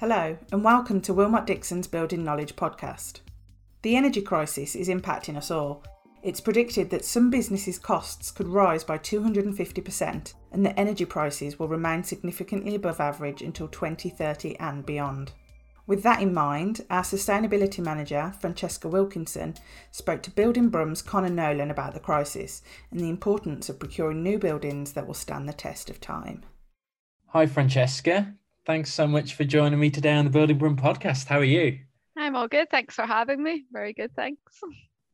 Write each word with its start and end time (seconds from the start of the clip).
Hello, 0.00 0.38
and 0.52 0.62
welcome 0.62 1.00
to 1.00 1.12
Willmott 1.12 1.44
Dixon's 1.44 1.88
Building 1.88 2.22
Knowledge 2.22 2.54
podcast. 2.54 3.18
The 3.82 3.96
energy 3.96 4.22
crisis 4.22 4.76
is 4.76 4.88
impacting 4.88 5.36
us 5.36 5.50
all. 5.50 5.82
It's 6.22 6.40
predicted 6.40 6.90
that 6.90 7.04
some 7.04 7.30
businesses' 7.30 7.80
costs 7.80 8.30
could 8.30 8.46
rise 8.46 8.84
by 8.84 8.98
250% 8.98 10.34
and 10.52 10.64
that 10.64 10.78
energy 10.78 11.04
prices 11.04 11.58
will 11.58 11.66
remain 11.66 12.04
significantly 12.04 12.76
above 12.76 13.00
average 13.00 13.42
until 13.42 13.66
2030 13.66 14.56
and 14.60 14.86
beyond. 14.86 15.32
With 15.88 16.04
that 16.04 16.22
in 16.22 16.32
mind, 16.32 16.86
our 16.90 17.02
sustainability 17.02 17.80
manager, 17.80 18.32
Francesca 18.40 18.86
Wilkinson, 18.86 19.56
spoke 19.90 20.22
to 20.22 20.30
Building 20.30 20.68
Brum's 20.68 21.02
Connor 21.02 21.28
Nolan 21.28 21.72
about 21.72 21.94
the 21.94 21.98
crisis 21.98 22.62
and 22.92 23.00
the 23.00 23.10
importance 23.10 23.68
of 23.68 23.80
procuring 23.80 24.22
new 24.22 24.38
buildings 24.38 24.92
that 24.92 25.08
will 25.08 25.14
stand 25.14 25.48
the 25.48 25.52
test 25.52 25.90
of 25.90 26.00
time. 26.00 26.44
Hi, 27.30 27.46
Francesca. 27.46 28.34
Thanks 28.68 28.92
so 28.92 29.06
much 29.06 29.32
for 29.32 29.44
joining 29.44 29.80
me 29.80 29.88
today 29.88 30.12
on 30.12 30.26
the 30.26 30.30
Building 30.30 30.58
Brum 30.58 30.76
podcast. 30.76 31.26
How 31.26 31.38
are 31.38 31.44
you? 31.44 31.78
I'm 32.18 32.36
all 32.36 32.48
good. 32.48 32.68
Thanks 32.68 32.94
for 32.94 33.06
having 33.06 33.42
me. 33.42 33.64
Very 33.72 33.94
good. 33.94 34.14
Thanks. 34.14 34.60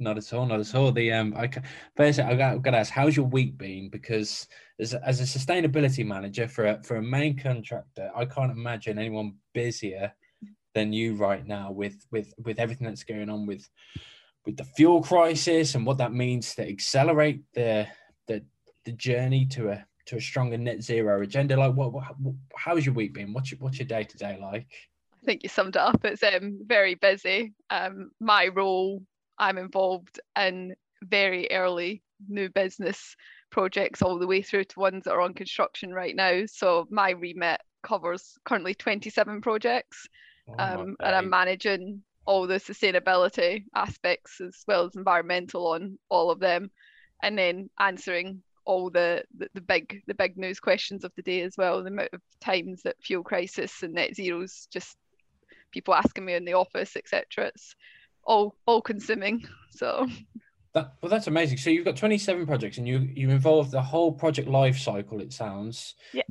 Not 0.01 0.19
at 0.19 0.33
all. 0.33 0.45
Not 0.45 0.59
at 0.59 0.75
all. 0.75 0.91
The 0.91 1.13
um, 1.13 1.33
I 1.37 1.49
first 1.97 2.19
I 2.19 2.35
got, 2.35 2.63
got 2.63 2.73
to 2.73 2.79
ask, 2.79 2.91
how's 2.91 3.17
your 3.17 3.27
week 3.27 3.57
been? 3.57 3.91
Because 3.91 4.49
as 4.81 4.93
a, 4.93 5.07
as 5.07 5.21
a 5.21 5.23
sustainability 5.23 6.05
manager 6.05 6.49
for 6.49 6.67
a 6.67 6.83
for 6.83 6.97
a 6.97 7.03
main 7.03 7.39
contractor, 7.39 8.11
I 8.17 8.25
can't 8.25 8.51
imagine 8.51 8.99
anyone 8.99 9.37
busier 9.53 10.13
than 10.75 10.93
you 10.93 11.15
right 11.15 11.47
now 11.47 11.71
with 11.71 12.05
with 12.11 12.35
with 12.45 12.59
everything 12.59 12.89
that's 12.89 13.05
going 13.05 13.31
on 13.31 13.47
with 13.47 13.71
with 14.45 14.57
the 14.57 14.65
fuel 14.65 15.01
crisis 15.01 15.77
and 15.77 15.87
what 15.87 15.99
that 15.99 16.13
means 16.13 16.57
to 16.57 16.69
accelerate 16.69 17.45
the 17.55 17.87
the 18.27 18.45
the 18.85 18.91
journey 18.91 19.47
to 19.47 19.69
a 19.69 19.87
to 20.07 20.17
a 20.17 20.21
stronger 20.21 20.59
net 20.59 20.83
zero 20.83 21.23
agenda? 21.23 21.57
Like, 21.57 21.75
what, 21.75 21.93
what 21.93 22.05
how's 22.57 22.85
your 22.85 22.95
week 22.95 23.15
been? 23.15 23.33
What's 23.33 23.51
your 23.51 23.59
what's 23.59 23.79
your 23.79 23.87
day 23.87 24.05
to 24.05 24.17
day 24.17 24.39
like? 24.41 24.67
I 25.23 25.25
think 25.25 25.43
you 25.43 25.49
summed 25.49 25.77
it 25.77 25.83
up. 25.83 26.05
It's 26.05 26.23
um, 26.23 26.61
very 26.67 26.97
busy. 26.97 27.55
Um, 27.71 28.11
my 28.21 28.49
role, 28.49 29.03
I'm 29.39 29.57
involved 29.57 30.21
in 30.39 30.75
very 31.03 31.51
early 31.51 32.03
new 32.29 32.49
business 32.51 33.17
projects 33.51 34.03
all 34.03 34.19
the 34.19 34.27
way 34.27 34.43
through 34.43 34.65
to 34.65 34.81
ones 34.81 35.05
that 35.05 35.13
are 35.13 35.21
on 35.21 35.35
construction 35.35 35.93
right 35.93 36.15
now. 36.15 36.43
So 36.47 36.87
my 36.91 37.11
remit 37.11 37.61
covers 37.83 38.37
currently 38.45 38.75
27 38.75 39.41
projects, 39.41 40.09
oh 40.49 40.55
um, 40.59 40.97
and 41.01 41.15
I'm 41.15 41.31
managing 41.31 42.03
all 42.27 42.47
the 42.47 42.55
sustainability 42.55 43.65
aspects 43.75 44.41
as 44.41 44.65
well 44.67 44.85
as 44.85 44.97
environmental 44.97 45.69
on 45.69 45.99
all 46.09 46.31
of 46.31 46.41
them, 46.41 46.71
and 47.23 47.39
then 47.39 47.71
answering 47.79 48.43
all 48.67 48.91
the, 48.91 49.25
the, 49.37 49.49
the 49.55 49.61
big 49.61 50.03
the 50.07 50.15
big 50.15 50.37
news 50.37 50.61
questions 50.61 51.05
of 51.05 51.13
the 51.17 51.23
day 51.23 51.43
as 51.43 51.57
well. 51.57 51.83
The 51.83 51.91
amount 51.91 52.11
of 52.13 52.21
times 52.41 52.83
that 52.83 52.97
fuel 53.03 53.23
crisis 53.23 53.83
and 53.83 53.95
net 53.95 54.15
zeros 54.15 54.69
just 54.73 54.97
people 55.71 55.95
asking 55.95 56.25
me 56.25 56.35
in 56.35 56.45
the 56.45 56.55
office, 56.55 56.97
etc. 56.97 57.47
It's 57.49 57.75
all 58.25 58.57
all 58.67 58.81
consuming. 58.81 59.47
So 59.77 60.07
that 60.73 60.93
well, 61.03 61.11
that's 61.11 61.27
amazing. 61.27 61.59
So 61.59 61.69
you've 61.69 61.85
got 61.85 61.97
27 61.97 62.47
projects, 62.47 62.79
and 62.79 62.87
you 62.87 63.09
you 63.13 63.31
involve 63.31 63.73
the 63.73 63.83
whole 63.83 64.13
project 64.13 64.47
life 64.47 64.79
cycle. 64.79 65.21
It 65.21 65.33
sounds. 65.33 65.97
Yeah. 66.13 66.23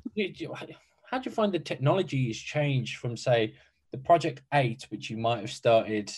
how 1.09 1.19
do 1.19 1.29
you 1.29 1.31
find 1.35 1.51
the 1.51 1.59
technology 1.59 2.27
has 2.27 2.37
changed 2.37 2.99
from 2.99 3.17
say 3.17 3.55
the 3.91 3.97
project 3.97 4.41
eight, 4.53 4.87
which 4.89 5.09
you 5.09 5.17
might 5.17 5.41
have 5.41 5.51
started 5.51 6.09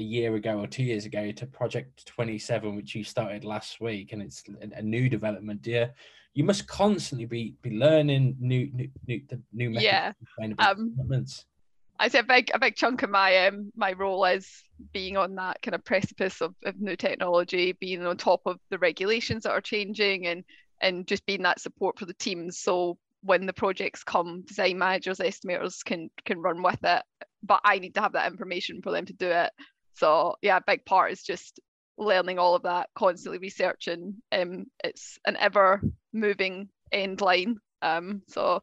a 0.00 0.02
year 0.02 0.34
ago 0.34 0.58
or 0.58 0.66
two 0.66 0.82
years 0.82 1.04
ago 1.04 1.30
to 1.30 1.46
Project 1.46 2.06
27, 2.06 2.74
which 2.74 2.94
you 2.94 3.04
started 3.04 3.44
last 3.44 3.80
week, 3.80 4.12
and 4.12 4.22
it's 4.22 4.42
a 4.72 4.82
new 4.82 5.08
development. 5.08 5.62
Dear, 5.62 5.94
you 6.34 6.42
must 6.42 6.66
constantly 6.66 7.26
be 7.26 7.54
be 7.62 7.70
learning 7.70 8.36
new 8.40 8.70
new 8.72 8.88
new, 9.06 9.20
new 9.52 9.70
methods. 9.70 9.84
Yeah. 9.84 10.12
Um, 10.58 10.94
I 11.98 12.08
say 12.08 12.20
a 12.20 12.24
big 12.24 12.50
a 12.54 12.58
big 12.58 12.76
chunk 12.76 13.02
of 13.02 13.10
my 13.10 13.46
um 13.46 13.70
my 13.76 13.92
role 13.92 14.24
is 14.24 14.48
being 14.92 15.18
on 15.18 15.34
that 15.34 15.60
kind 15.60 15.74
of 15.74 15.84
precipice 15.84 16.40
of, 16.40 16.54
of 16.64 16.80
new 16.80 16.96
technology, 16.96 17.72
being 17.72 18.04
on 18.06 18.16
top 18.16 18.40
of 18.46 18.58
the 18.70 18.78
regulations 18.78 19.42
that 19.42 19.52
are 19.52 19.60
changing, 19.60 20.26
and 20.26 20.44
and 20.80 21.06
just 21.06 21.26
being 21.26 21.42
that 21.42 21.60
support 21.60 21.98
for 21.98 22.06
the 22.06 22.14
teams. 22.14 22.58
So 22.58 22.96
when 23.22 23.44
the 23.44 23.52
projects 23.52 24.02
come, 24.02 24.42
design 24.46 24.78
managers, 24.78 25.18
estimators 25.18 25.84
can 25.84 26.08
can 26.24 26.40
run 26.40 26.62
with 26.62 26.82
it, 26.84 27.02
but 27.42 27.60
I 27.64 27.78
need 27.78 27.94
to 27.94 28.00
have 28.00 28.12
that 28.12 28.30
information 28.32 28.80
for 28.82 28.92
them 28.92 29.04
to 29.06 29.12
do 29.12 29.26
it. 29.26 29.50
So 29.94 30.36
yeah, 30.42 30.56
a 30.58 30.62
big 30.66 30.84
part 30.84 31.12
is 31.12 31.22
just 31.22 31.60
learning 31.98 32.38
all 32.38 32.54
of 32.54 32.62
that, 32.62 32.88
constantly 32.94 33.38
researching. 33.38 34.16
Um, 34.32 34.66
it's 34.82 35.18
an 35.26 35.36
ever 35.36 35.82
moving 36.12 36.68
end 36.90 37.20
line. 37.20 37.58
Um, 37.82 38.22
so 38.28 38.62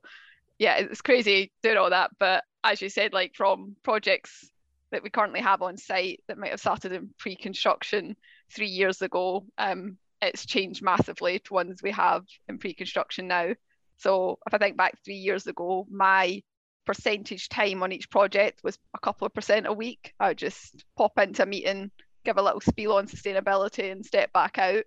yeah, 0.59 0.77
it's 0.77 1.01
crazy 1.01 1.51
doing 1.61 1.77
all 1.77 1.91
that. 1.91 2.11
But 2.19 2.43
as 2.63 2.81
you 2.81 2.89
said, 2.89 3.13
like 3.13 3.35
from 3.35 3.75
projects 3.83 4.49
that 4.91 5.03
we 5.03 5.09
currently 5.09 5.41
have 5.41 5.61
on 5.61 5.77
site 5.77 6.21
that 6.27 6.37
might 6.37 6.51
have 6.51 6.59
started 6.59 6.91
in 6.91 7.09
pre-construction 7.17 8.15
three 8.49 8.67
years 8.67 9.01
ago, 9.01 9.45
um, 9.57 9.97
it's 10.21 10.45
changed 10.45 10.81
massively 10.81 11.39
to 11.39 11.53
ones 11.53 11.83
we 11.83 11.91
have 11.91 12.23
in 12.47 12.57
pre-construction 12.57 13.27
now. 13.27 13.53
So 13.97 14.39
if 14.47 14.53
I 14.53 14.57
think 14.57 14.77
back 14.77 14.97
three 15.03 15.15
years 15.15 15.45
ago, 15.47 15.85
my 15.89 16.41
percentage 16.87 17.49
time 17.49 17.83
on 17.83 17.91
each 17.91 18.09
project 18.09 18.63
was 18.63 18.79
a 18.95 18.99
couple 18.99 19.27
of 19.27 19.33
percent 19.33 19.67
a 19.67 19.73
week. 19.73 20.13
I 20.19 20.29
would 20.29 20.37
just 20.37 20.83
pop 20.95 21.19
into 21.19 21.43
a 21.43 21.45
meeting, 21.45 21.91
give 22.25 22.37
a 22.37 22.41
little 22.41 22.61
spiel 22.61 22.93
on 22.93 23.07
sustainability 23.07 23.91
and 23.91 24.03
step 24.03 24.33
back 24.33 24.57
out. 24.57 24.85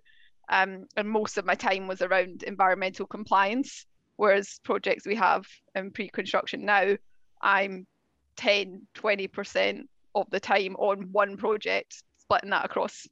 Um, 0.49 0.87
and 0.97 1.07
most 1.07 1.37
of 1.37 1.45
my 1.45 1.55
time 1.55 1.87
was 1.87 2.01
around 2.01 2.43
environmental 2.43 3.05
compliance. 3.05 3.85
Whereas 4.17 4.59
projects 4.63 5.05
we 5.05 5.15
have 5.15 5.45
in 5.75 5.91
pre-construction 5.91 6.65
now, 6.65 6.97
I'm 7.41 7.87
10, 8.35 8.87
20% 8.95 9.83
of 10.15 10.29
the 10.29 10.39
time 10.39 10.75
on 10.77 11.11
one 11.11 11.37
project, 11.37 12.03
splitting 12.17 12.49
that 12.49 12.65
across 12.65 13.07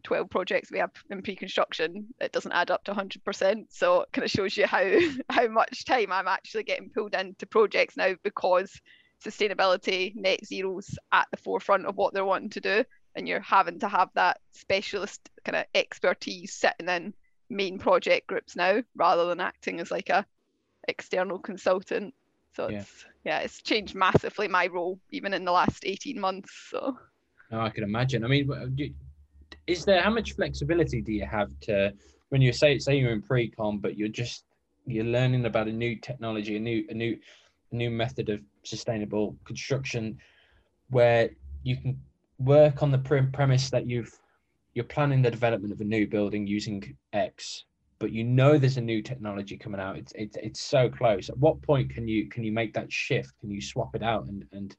12 0.00 0.30
projects 0.30 0.70
we 0.70 0.78
have 0.78 0.90
in 1.10 1.22
pre-construction 1.22 2.06
it 2.20 2.32
doesn't 2.32 2.52
add 2.52 2.70
up 2.70 2.84
to 2.84 2.92
100% 2.92 3.66
so 3.70 4.02
it 4.02 4.12
kind 4.12 4.24
of 4.24 4.30
shows 4.30 4.56
you 4.56 4.66
how 4.66 4.84
how 5.30 5.46
much 5.48 5.84
time 5.84 6.12
i'm 6.12 6.28
actually 6.28 6.62
getting 6.62 6.90
pulled 6.90 7.14
into 7.14 7.46
projects 7.46 7.96
now 7.96 8.14
because 8.22 8.80
sustainability 9.24 10.14
net 10.16 10.44
zeros 10.44 10.98
at 11.12 11.26
the 11.30 11.36
forefront 11.36 11.86
of 11.86 11.96
what 11.96 12.14
they're 12.14 12.24
wanting 12.24 12.50
to 12.50 12.60
do 12.60 12.84
and 13.14 13.28
you're 13.28 13.40
having 13.40 13.78
to 13.78 13.88
have 13.88 14.08
that 14.14 14.40
specialist 14.52 15.30
kind 15.44 15.56
of 15.56 15.64
expertise 15.74 16.52
sitting 16.54 16.88
in 16.88 17.12
main 17.48 17.78
project 17.78 18.26
groups 18.26 18.56
now 18.56 18.82
rather 18.96 19.26
than 19.26 19.40
acting 19.40 19.80
as 19.80 19.90
like 19.90 20.08
a 20.08 20.24
external 20.88 21.38
consultant 21.38 22.14
so 22.54 22.68
yeah. 22.68 22.78
it's 22.78 23.04
yeah 23.24 23.38
it's 23.40 23.62
changed 23.62 23.94
massively 23.94 24.48
my 24.48 24.66
role 24.68 24.98
even 25.10 25.34
in 25.34 25.44
the 25.44 25.52
last 25.52 25.84
18 25.84 26.18
months 26.18 26.50
so 26.70 26.96
no, 27.50 27.60
I 27.60 27.70
can 27.70 27.84
imagine. 27.84 28.24
I 28.24 28.28
mean, 28.28 28.48
is 29.70 29.84
there 29.84 30.02
how 30.02 30.10
much 30.10 30.34
flexibility 30.34 31.00
do 31.00 31.12
you 31.12 31.26
have 31.26 31.48
to 31.60 31.92
when 32.30 32.42
you 32.42 32.52
say 32.52 32.78
say 32.78 32.96
you're 32.96 33.12
in 33.12 33.22
pre-con 33.22 33.78
but 33.78 33.96
you're 33.96 34.08
just 34.08 34.44
you're 34.86 35.04
learning 35.04 35.44
about 35.46 35.68
a 35.68 35.72
new 35.72 35.96
technology 35.96 36.56
a 36.56 36.60
new 36.60 36.84
a 36.90 36.94
new 36.94 37.16
a 37.72 37.74
new 37.74 37.90
method 37.90 38.28
of 38.28 38.40
sustainable 38.64 39.36
construction 39.44 40.18
where 40.90 41.30
you 41.62 41.76
can 41.76 42.00
work 42.38 42.82
on 42.82 42.90
the 42.90 42.98
pre- 42.98 43.22
premise 43.22 43.70
that 43.70 43.86
you've 43.86 44.18
you're 44.74 44.84
planning 44.84 45.22
the 45.22 45.30
development 45.30 45.72
of 45.72 45.80
a 45.80 45.84
new 45.84 46.06
building 46.06 46.46
using 46.46 46.96
x 47.12 47.64
but 48.00 48.12
you 48.12 48.24
know 48.24 48.58
there's 48.58 48.78
a 48.78 48.80
new 48.80 49.02
technology 49.02 49.58
coming 49.58 49.78
out. 49.78 49.98
It's 49.98 50.12
it's, 50.16 50.36
it's 50.38 50.62
so 50.62 50.88
close. 50.88 51.28
At 51.28 51.36
what 51.36 51.60
point 51.60 51.90
can 51.90 52.08
you 52.08 52.30
can 52.30 52.42
you 52.42 52.50
make 52.50 52.72
that 52.72 52.90
shift? 52.90 53.38
Can 53.40 53.50
you 53.50 53.60
swap 53.60 53.94
it 53.94 54.02
out 54.02 54.26
and 54.26 54.44
and, 54.52 54.74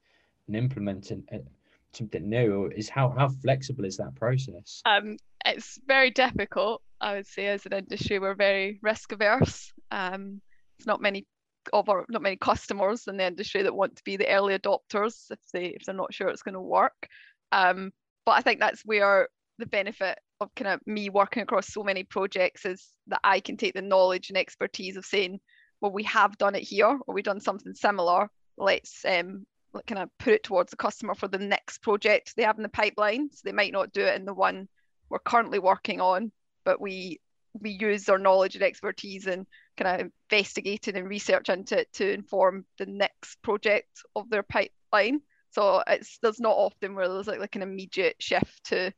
and 0.48 0.56
implement 0.56 1.12
it 1.12 1.46
something 1.94 2.28
new 2.28 2.70
is 2.74 2.88
how 2.88 3.10
how 3.16 3.28
flexible 3.28 3.84
is 3.84 3.96
that 3.96 4.14
process? 4.14 4.82
Um 4.84 5.16
it's 5.44 5.78
very 5.88 6.10
difficult 6.10 6.80
i 7.00 7.16
would 7.16 7.26
say 7.26 7.48
as 7.48 7.66
an 7.66 7.72
industry 7.72 8.18
we're 8.18 8.34
very 8.34 8.78
risk 8.82 9.12
averse. 9.12 9.72
Um 9.90 10.40
it's 10.78 10.86
not 10.86 11.00
many 11.00 11.26
of 11.72 11.88
our 11.88 12.04
not 12.08 12.22
many 12.22 12.36
customers 12.36 13.06
in 13.06 13.16
the 13.16 13.26
industry 13.26 13.62
that 13.62 13.74
want 13.74 13.96
to 13.96 14.02
be 14.04 14.16
the 14.16 14.28
early 14.28 14.58
adopters 14.58 15.30
if 15.30 15.38
they 15.52 15.66
if 15.66 15.84
they're 15.84 15.94
not 15.94 16.14
sure 16.14 16.28
it's 16.28 16.42
going 16.42 16.54
to 16.54 16.60
work. 16.60 17.08
Um 17.50 17.92
but 18.24 18.32
i 18.32 18.40
think 18.40 18.60
that's 18.60 18.82
where 18.84 19.28
the 19.58 19.66
benefit 19.66 20.18
of 20.40 20.54
kind 20.54 20.68
of 20.68 20.80
me 20.86 21.08
working 21.08 21.42
across 21.42 21.72
so 21.72 21.82
many 21.82 22.04
projects 22.04 22.64
is 22.64 22.88
that 23.06 23.20
i 23.22 23.38
can 23.38 23.56
take 23.56 23.74
the 23.74 23.82
knowledge 23.82 24.30
and 24.30 24.38
expertise 24.38 24.96
of 24.96 25.04
saying 25.04 25.38
well 25.82 25.92
we 25.92 26.04
have 26.04 26.38
done 26.38 26.54
it 26.54 26.62
here 26.62 26.98
or 27.06 27.14
we've 27.14 27.24
done 27.24 27.40
something 27.40 27.74
similar. 27.74 28.30
Let's 28.56 29.04
um, 29.04 29.44
kind 29.86 30.00
of 30.00 30.10
put 30.18 30.34
it 30.34 30.42
towards 30.42 30.70
the 30.70 30.76
customer 30.76 31.14
for 31.14 31.28
the 31.28 31.38
next 31.38 31.78
project 31.78 32.34
they 32.36 32.42
have 32.42 32.58
in 32.58 32.62
the 32.62 32.68
pipeline. 32.68 33.30
So 33.32 33.40
they 33.44 33.52
might 33.52 33.72
not 33.72 33.92
do 33.92 34.02
it 34.02 34.16
in 34.16 34.24
the 34.24 34.34
one 34.34 34.68
we're 35.08 35.18
currently 35.18 35.58
working 35.58 36.00
on, 36.00 36.32
but 36.64 36.80
we 36.80 37.20
we 37.60 37.70
use 37.70 38.08
our 38.08 38.18
knowledge 38.18 38.54
and 38.54 38.64
expertise 38.64 39.26
and 39.26 39.46
kind 39.76 40.00
of 40.00 40.10
investigating 40.30 40.96
and 40.96 41.08
research 41.08 41.48
into 41.50 41.80
it 41.80 41.92
to 41.92 42.10
inform 42.10 42.64
the 42.78 42.86
next 42.86 43.36
project 43.42 44.02
of 44.16 44.30
their 44.30 44.42
pipeline. 44.42 45.20
So 45.50 45.82
it's 45.86 46.18
there's 46.22 46.40
not 46.40 46.56
often 46.56 46.94
where 46.94 47.08
there's 47.08 47.26
like, 47.26 47.40
like 47.40 47.56
an 47.56 47.62
immediate 47.62 48.16
shift 48.20 48.64
to 48.64 48.92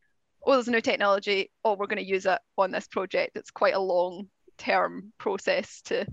oh 0.46 0.52
there's 0.52 0.68
new 0.68 0.80
technology, 0.80 1.50
oh 1.64 1.74
we're 1.74 1.88
going 1.88 2.04
to 2.04 2.08
use 2.08 2.26
it 2.26 2.38
on 2.56 2.70
this 2.70 2.86
project. 2.86 3.36
It's 3.36 3.50
quite 3.50 3.74
a 3.74 3.80
long 3.80 4.28
term 4.56 5.12
process 5.18 5.82
to 5.86 6.06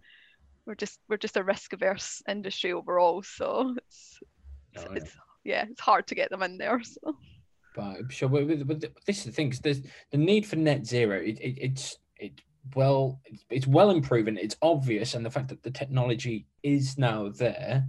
we're 0.66 0.76
just 0.76 1.00
we're 1.10 1.18
just 1.18 1.38
a 1.38 1.44
risk 1.44 1.74
averse 1.74 2.22
industry 2.28 2.74
overall. 2.74 3.24
So 3.24 3.76
it's 3.78 4.20
Oh, 4.78 4.82
it's, 4.94 5.06
it's, 5.06 5.18
yeah, 5.44 5.66
it's 5.70 5.82
hard 5.82 6.08
to 6.08 6.16
get 6.16 6.30
them 6.30 6.44
in 6.44 6.58
there. 6.58 6.82
So. 7.04 7.16
But 7.74 8.12
sure, 8.12 8.28
with, 8.28 8.64
with, 8.64 8.82
this 9.06 9.20
is 9.20 9.24
the 9.24 9.32
thing. 9.32 9.54
There's 9.64 9.82
the 10.12 10.18
need 10.18 10.46
for 10.46 10.58
net 10.58 10.86
zero. 10.86 11.18
It, 11.18 11.40
it, 11.40 11.58
it's 11.58 11.98
it 12.18 12.42
well, 12.76 13.22
it's, 13.26 13.46
it's 13.50 13.68
well 13.68 13.92
improving. 13.92 14.38
It's 14.38 14.58
obvious, 14.62 15.14
and 15.14 15.26
the 15.26 15.30
fact 15.30 15.48
that 15.50 15.64
the 15.64 15.72
technology 15.72 16.48
is 16.64 16.98
now 16.98 17.30
there, 17.30 17.88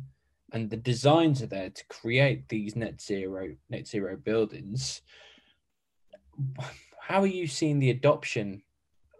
and 0.52 0.70
the 0.70 0.76
designs 0.76 1.43
are 1.43 1.46
there 1.46 1.70
to 1.70 1.87
create 1.88 2.49
these 2.49 2.76
net 2.76 3.00
zero 3.00 3.56
net 3.70 3.88
zero 3.88 4.17
buildings. 4.17 5.02
How 7.00 7.20
are 7.20 7.26
you 7.26 7.49
seeing 7.49 7.81
the 7.81 7.90
adoption 7.90 8.62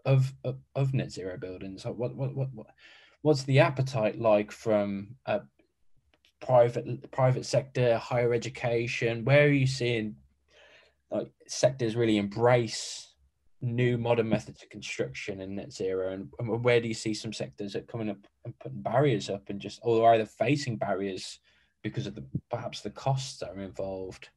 of 0.05 0.33
of, 0.45 0.57
of 0.75 0.93
net 0.93 1.11
zero 1.11 1.37
buildings? 1.37 1.85
What, 1.85 2.15
what 2.15 2.35
what 2.35 2.53
what 2.53 2.67
what's 3.21 3.43
the 3.43 3.59
appetite 3.59 4.19
like 4.19 4.51
from 4.51 5.15
a 5.25 5.41
private 6.45 7.11
private 7.11 7.45
sector, 7.45 7.97
higher 7.97 8.33
education? 8.33 9.25
Where 9.25 9.45
are 9.45 9.51
you 9.51 9.67
seeing 9.67 10.15
like 11.11 11.31
sectors 11.47 11.95
really 11.95 12.17
embrace 12.17 13.13
new 13.61 13.97
modern 13.97 14.27
methods 14.27 14.61
of 14.61 14.69
construction 14.69 15.39
and 15.39 15.55
net 15.55 15.71
zero 15.71 16.11
and, 16.11 16.27
and, 16.37 16.63
where 16.63 16.81
do 16.81 16.87
you 16.87 16.93
see 16.93 17.13
some 17.13 17.31
sectors 17.31 17.71
that 17.71 17.87
coming 17.87 18.09
up 18.09 18.17
and 18.43 18.57
putting 18.59 18.81
barriers 18.81 19.29
up 19.29 19.49
and 19.49 19.61
just 19.61 19.79
or 19.83 20.13
either 20.13 20.25
facing 20.25 20.75
barriers 20.75 21.39
because 21.81 22.05
of 22.05 22.13
the 22.13 22.25
perhaps 22.51 22.81
the 22.81 22.89
costs 22.89 23.39
that 23.39 23.51
are 23.51 23.61
involved 23.61 24.27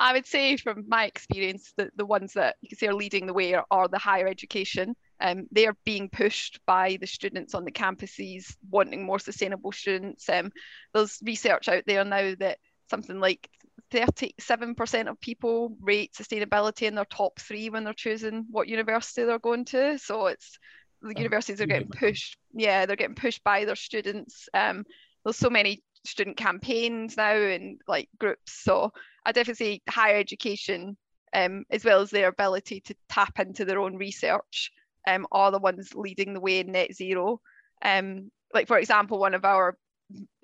I 0.00 0.12
would 0.12 0.26
say 0.26 0.56
from 0.56 0.84
my 0.88 1.04
experience 1.04 1.72
that 1.76 1.90
the 1.96 2.06
ones 2.06 2.32
that 2.32 2.56
you 2.60 2.68
can 2.68 2.78
say 2.78 2.88
are 2.88 2.94
leading 2.94 3.26
the 3.26 3.32
way 3.32 3.54
are, 3.54 3.64
are 3.70 3.86
the 3.86 3.98
higher 3.98 4.26
education. 4.26 4.96
Um, 5.24 5.46
they 5.50 5.66
are 5.66 5.76
being 5.86 6.10
pushed 6.10 6.60
by 6.66 6.98
the 7.00 7.06
students 7.06 7.54
on 7.54 7.64
the 7.64 7.72
campuses 7.72 8.54
wanting 8.70 9.06
more 9.06 9.18
sustainable 9.18 9.72
students. 9.72 10.28
Um, 10.28 10.52
there's 10.92 11.18
research 11.24 11.66
out 11.66 11.84
there 11.86 12.04
now 12.04 12.34
that 12.40 12.58
something 12.90 13.18
like 13.18 13.48
37% 13.90 15.08
of 15.08 15.18
people 15.22 15.78
rate 15.80 16.12
sustainability 16.12 16.82
in 16.82 16.94
their 16.94 17.06
top 17.06 17.40
three 17.40 17.70
when 17.70 17.84
they're 17.84 17.94
choosing 17.94 18.44
what 18.50 18.68
university 18.68 19.24
they're 19.24 19.38
going 19.38 19.64
to. 19.66 19.98
So 19.98 20.26
it's 20.26 20.58
the 21.00 21.14
universities 21.16 21.62
are 21.62 21.66
getting 21.66 21.88
pushed. 21.88 22.36
Yeah, 22.52 22.84
they're 22.84 22.94
getting 22.94 23.16
pushed 23.16 23.42
by 23.42 23.64
their 23.64 23.76
students. 23.76 24.50
Um, 24.52 24.84
there's 25.24 25.38
so 25.38 25.48
many 25.48 25.82
student 26.04 26.36
campaigns 26.36 27.16
now 27.16 27.34
and 27.34 27.80
like 27.88 28.10
groups. 28.18 28.52
So 28.62 28.92
I 29.24 29.32
definitely 29.32 29.76
say 29.76 29.80
higher 29.88 30.16
education, 30.16 30.98
um, 31.32 31.64
as 31.70 31.82
well 31.82 32.02
as 32.02 32.10
their 32.10 32.28
ability 32.28 32.80
to 32.82 32.94
tap 33.08 33.38
into 33.38 33.64
their 33.64 33.80
own 33.80 33.96
research, 33.96 34.70
um, 35.06 35.26
are 35.32 35.50
the 35.50 35.58
ones 35.58 35.94
leading 35.94 36.34
the 36.34 36.40
way 36.40 36.60
in 36.60 36.72
net 36.72 36.94
zero. 36.94 37.40
Um, 37.82 38.30
like 38.52 38.68
for 38.68 38.78
example, 38.78 39.18
one 39.18 39.34
of 39.34 39.44
our 39.44 39.76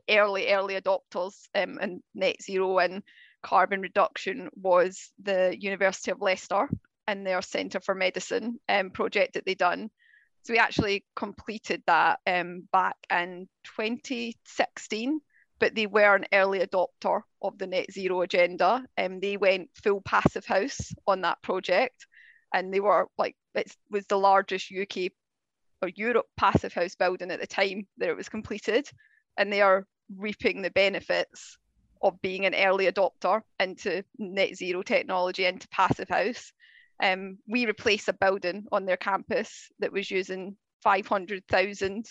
early 0.09 0.53
early 0.53 0.81
adopters 0.81 1.35
um, 1.55 1.79
in 1.81 2.03
net 2.15 2.43
zero 2.43 2.79
and 2.79 3.03
carbon 3.43 3.81
reduction 3.81 4.49
was 4.61 5.11
the 5.23 5.57
University 5.59 6.11
of 6.11 6.21
Leicester 6.21 6.69
and 7.07 7.27
their 7.27 7.43
Centre 7.43 7.81
for 7.81 7.95
Medicine 7.95 8.59
um, 8.69 8.91
project 8.91 9.35
that 9.35 9.45
they 9.47 9.55
done. 9.55 9.91
So 10.43 10.55
we 10.55 10.59
actually 10.59 11.05
completed 11.17 11.83
that 11.87 12.21
um, 12.27 12.67
back 12.73 12.97
in 13.11 13.49
2016, 13.77 15.21
but 15.59 15.75
they 15.75 15.87
were 15.87 16.15
an 16.15 16.27
early 16.33 16.61
adopter 16.61 17.23
of 17.43 17.59
the 17.59 17.67
net 17.67 17.93
zero 17.93 18.23
agenda. 18.23 18.83
And 18.97 19.15
um, 19.15 19.21
they 19.21 19.37
went 19.37 19.71
full 19.75 20.01
passive 20.01 20.47
house 20.47 20.93
on 21.07 21.23
that 21.23 21.43
project, 21.43 22.07
and 22.55 22.73
they 22.73 22.81
were 22.81 23.09
like 23.19 23.37
it 23.55 23.75
was 23.91 24.06
the 24.06 24.19
largest 24.19 24.73
UK 24.73 25.11
or 25.82 25.88
Europe 25.88 26.26
passive 26.37 26.73
house 26.73 26.94
building 26.94 27.31
at 27.31 27.41
the 27.41 27.47
time 27.47 27.87
that 27.99 28.08
it 28.08 28.17
was 28.17 28.29
completed, 28.29 28.88
and 29.37 29.52
they 29.52 29.62
are 29.62 29.87
reaping 30.17 30.62
the 30.62 30.70
benefits 30.70 31.56
of 32.02 32.20
being 32.23 32.47
an 32.47 32.55
early 32.55 32.91
adopter 32.91 33.43
into 33.58 34.02
net 34.19 34.56
zero 34.56 34.82
technology 34.82 35.44
into 35.44 35.69
passive 35.69 36.08
house. 36.08 36.52
Um, 37.02 37.38
we 37.49 37.67
replace 37.67 38.08
a 38.08 38.12
building 38.12 38.67
on 38.73 38.85
their 38.85 38.97
campus 38.97 39.70
that 39.79 39.93
was 39.93 40.11
using 40.11 40.56
500,000, 40.82 42.06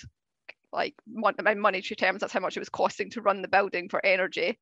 like 0.72 0.96
in 1.08 1.60
monetary 1.60 1.96
terms, 1.96 2.22
that's 2.22 2.34
how 2.34 2.40
much 2.40 2.58
it 2.58 2.62
was 2.62 2.70
costing 2.70 3.10
to 3.12 3.22
run 3.22 3.42
the 3.42 3.48
building 3.48 3.90
for 3.90 4.04
energy, 4.06 4.60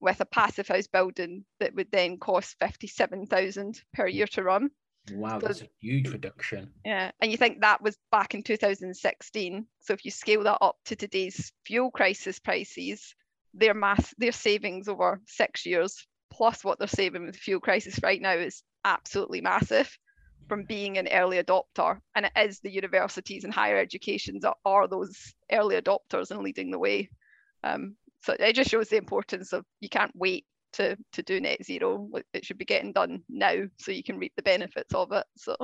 with 0.00 0.20
a 0.20 0.26
passive 0.26 0.68
house 0.68 0.86
building 0.86 1.44
that 1.60 1.74
would 1.74 1.90
then 1.90 2.18
cost 2.18 2.56
57,000 2.60 3.82
per 3.94 4.06
year 4.06 4.26
to 4.28 4.42
run. 4.42 4.70
Wow, 5.12 5.38
that's 5.38 5.62
a 5.62 5.68
huge 5.80 6.08
reduction. 6.08 6.70
Yeah, 6.84 7.10
and 7.20 7.30
you 7.30 7.36
think 7.36 7.60
that 7.60 7.82
was 7.82 7.96
back 8.10 8.34
in 8.34 8.42
2016. 8.42 9.66
So 9.80 9.92
if 9.92 10.04
you 10.04 10.10
scale 10.10 10.42
that 10.44 10.58
up 10.60 10.76
to 10.86 10.96
today's 10.96 11.52
fuel 11.64 11.90
crisis 11.90 12.38
prices, 12.38 13.14
their 13.54 13.74
mass 13.74 14.14
their 14.18 14.32
savings 14.32 14.88
over 14.88 15.20
six 15.26 15.64
years 15.66 16.06
plus 16.30 16.64
what 16.64 16.78
they're 16.78 16.88
saving 16.88 17.24
with 17.24 17.34
the 17.34 17.40
fuel 17.40 17.60
crisis 17.60 17.98
right 18.02 18.20
now 18.20 18.32
is 18.32 18.62
absolutely 18.84 19.40
massive 19.40 19.98
from 20.48 20.64
being 20.64 20.96
an 20.98 21.08
early 21.08 21.42
adopter. 21.42 21.98
And 22.14 22.26
it 22.26 22.32
is 22.36 22.60
the 22.60 22.70
universities 22.70 23.44
and 23.44 23.52
higher 23.52 23.78
educations 23.78 24.42
that 24.42 24.54
are 24.64 24.88
those 24.88 25.34
early 25.50 25.80
adopters 25.80 26.30
and 26.30 26.40
leading 26.40 26.70
the 26.70 26.78
way. 26.78 27.10
Um, 27.64 27.96
so 28.22 28.34
it 28.38 28.54
just 28.54 28.70
shows 28.70 28.88
the 28.88 28.96
importance 28.96 29.52
of 29.52 29.64
you 29.80 29.88
can't 29.88 30.12
wait 30.14 30.46
to 30.74 30.96
to 31.12 31.22
do 31.22 31.40
net 31.40 31.64
zero. 31.64 32.08
It 32.32 32.44
should 32.44 32.58
be 32.58 32.64
getting 32.64 32.92
done 32.92 33.22
now 33.28 33.54
so 33.78 33.92
you 33.92 34.02
can 34.02 34.18
reap 34.18 34.32
the 34.36 34.42
benefits 34.42 34.94
of 34.94 35.12
it. 35.12 35.24
So 35.36 35.56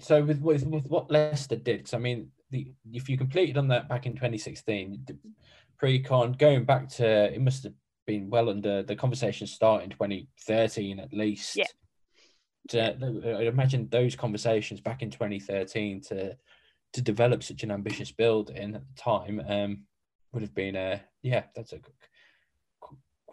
so 0.00 0.22
with 0.22 0.40
with, 0.40 0.66
with 0.66 0.86
what 0.88 1.10
Leicester 1.10 1.56
did, 1.56 1.78
because 1.78 1.94
I 1.94 1.98
mean 1.98 2.30
the 2.50 2.72
if 2.92 3.08
you 3.08 3.16
completed 3.16 3.56
on 3.56 3.68
that 3.68 3.88
back 3.88 4.06
in 4.06 4.12
2016, 4.12 5.06
pre-con 5.78 6.32
going 6.32 6.64
back 6.64 6.88
to 6.88 7.32
it 7.32 7.40
must 7.40 7.64
have 7.64 7.74
been 8.06 8.30
well 8.30 8.48
under 8.48 8.82
the 8.82 8.96
conversation 8.96 9.46
start 9.46 9.82
in 9.82 9.90
2013 9.90 11.00
at 11.00 11.12
least. 11.12 11.56
Yeah. 11.56 11.64
To, 12.70 13.38
I 13.38 13.42
imagine 13.44 13.88
those 13.88 14.14
conversations 14.14 14.80
back 14.80 15.02
in 15.02 15.10
2013 15.10 16.02
to 16.08 16.36
to 16.94 17.02
develop 17.02 17.42
such 17.42 17.62
an 17.62 17.70
ambitious 17.70 18.12
building 18.12 18.74
at 18.74 18.82
the 18.82 19.02
time 19.02 19.42
um, 19.48 19.82
would 20.32 20.42
have 20.42 20.54
been 20.54 20.76
a 20.76 21.00
yeah 21.22 21.44
that's 21.54 21.72
a 21.72 21.80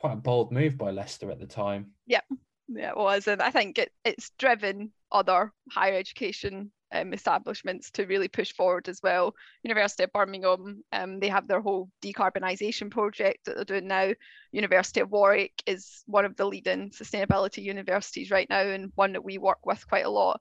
quite 0.06 0.14
a 0.14 0.22
bold 0.22 0.52
move 0.52 0.78
by 0.78 0.92
Leicester 0.92 1.32
at 1.32 1.40
the 1.40 1.48
time. 1.48 1.88
Yeah, 2.06 2.22
yeah, 2.68 2.92
it 2.92 2.98
was, 2.98 3.28
and 3.28 3.42
I 3.42 3.50
think 3.50 3.80
it, 3.80 3.92
it's 4.04 4.30
driven 4.38 4.92
other 5.12 5.52
higher 5.72 5.96
education 5.96 6.72
um, 6.92 7.12
establishments 7.12 7.90
to 7.92 8.06
really 8.06 8.28
push 8.28 8.54
forward 8.54 8.88
as 8.88 9.00
well. 9.02 9.34
University 9.64 10.04
of 10.04 10.14
Birmingham, 10.14 10.84
um, 10.92 11.20
they 11.20 11.30
have 11.30 11.48
their 11.48 11.60
whole 11.60 11.90
decarbonisation 12.04 12.92
project 12.92 13.46
that 13.46 13.56
they're 13.56 13.66
doing 13.66 13.88
now. 13.88 14.12
University 14.52 15.00
of 15.00 15.10
Warwick 15.10 15.54
is 15.66 16.04
one 16.06 16.24
of 16.26 16.36
the 16.36 16.46
leading 16.46 16.92
sustainability 16.92 17.64
universities 17.64 18.30
right 18.30 18.48
now, 18.48 18.62
and 18.62 18.92
one 18.94 19.14
that 19.14 19.26
we 19.26 19.40
work 19.40 19.66
with 19.66 19.88
quite 19.88 20.06
a 20.06 20.10
lot. 20.10 20.40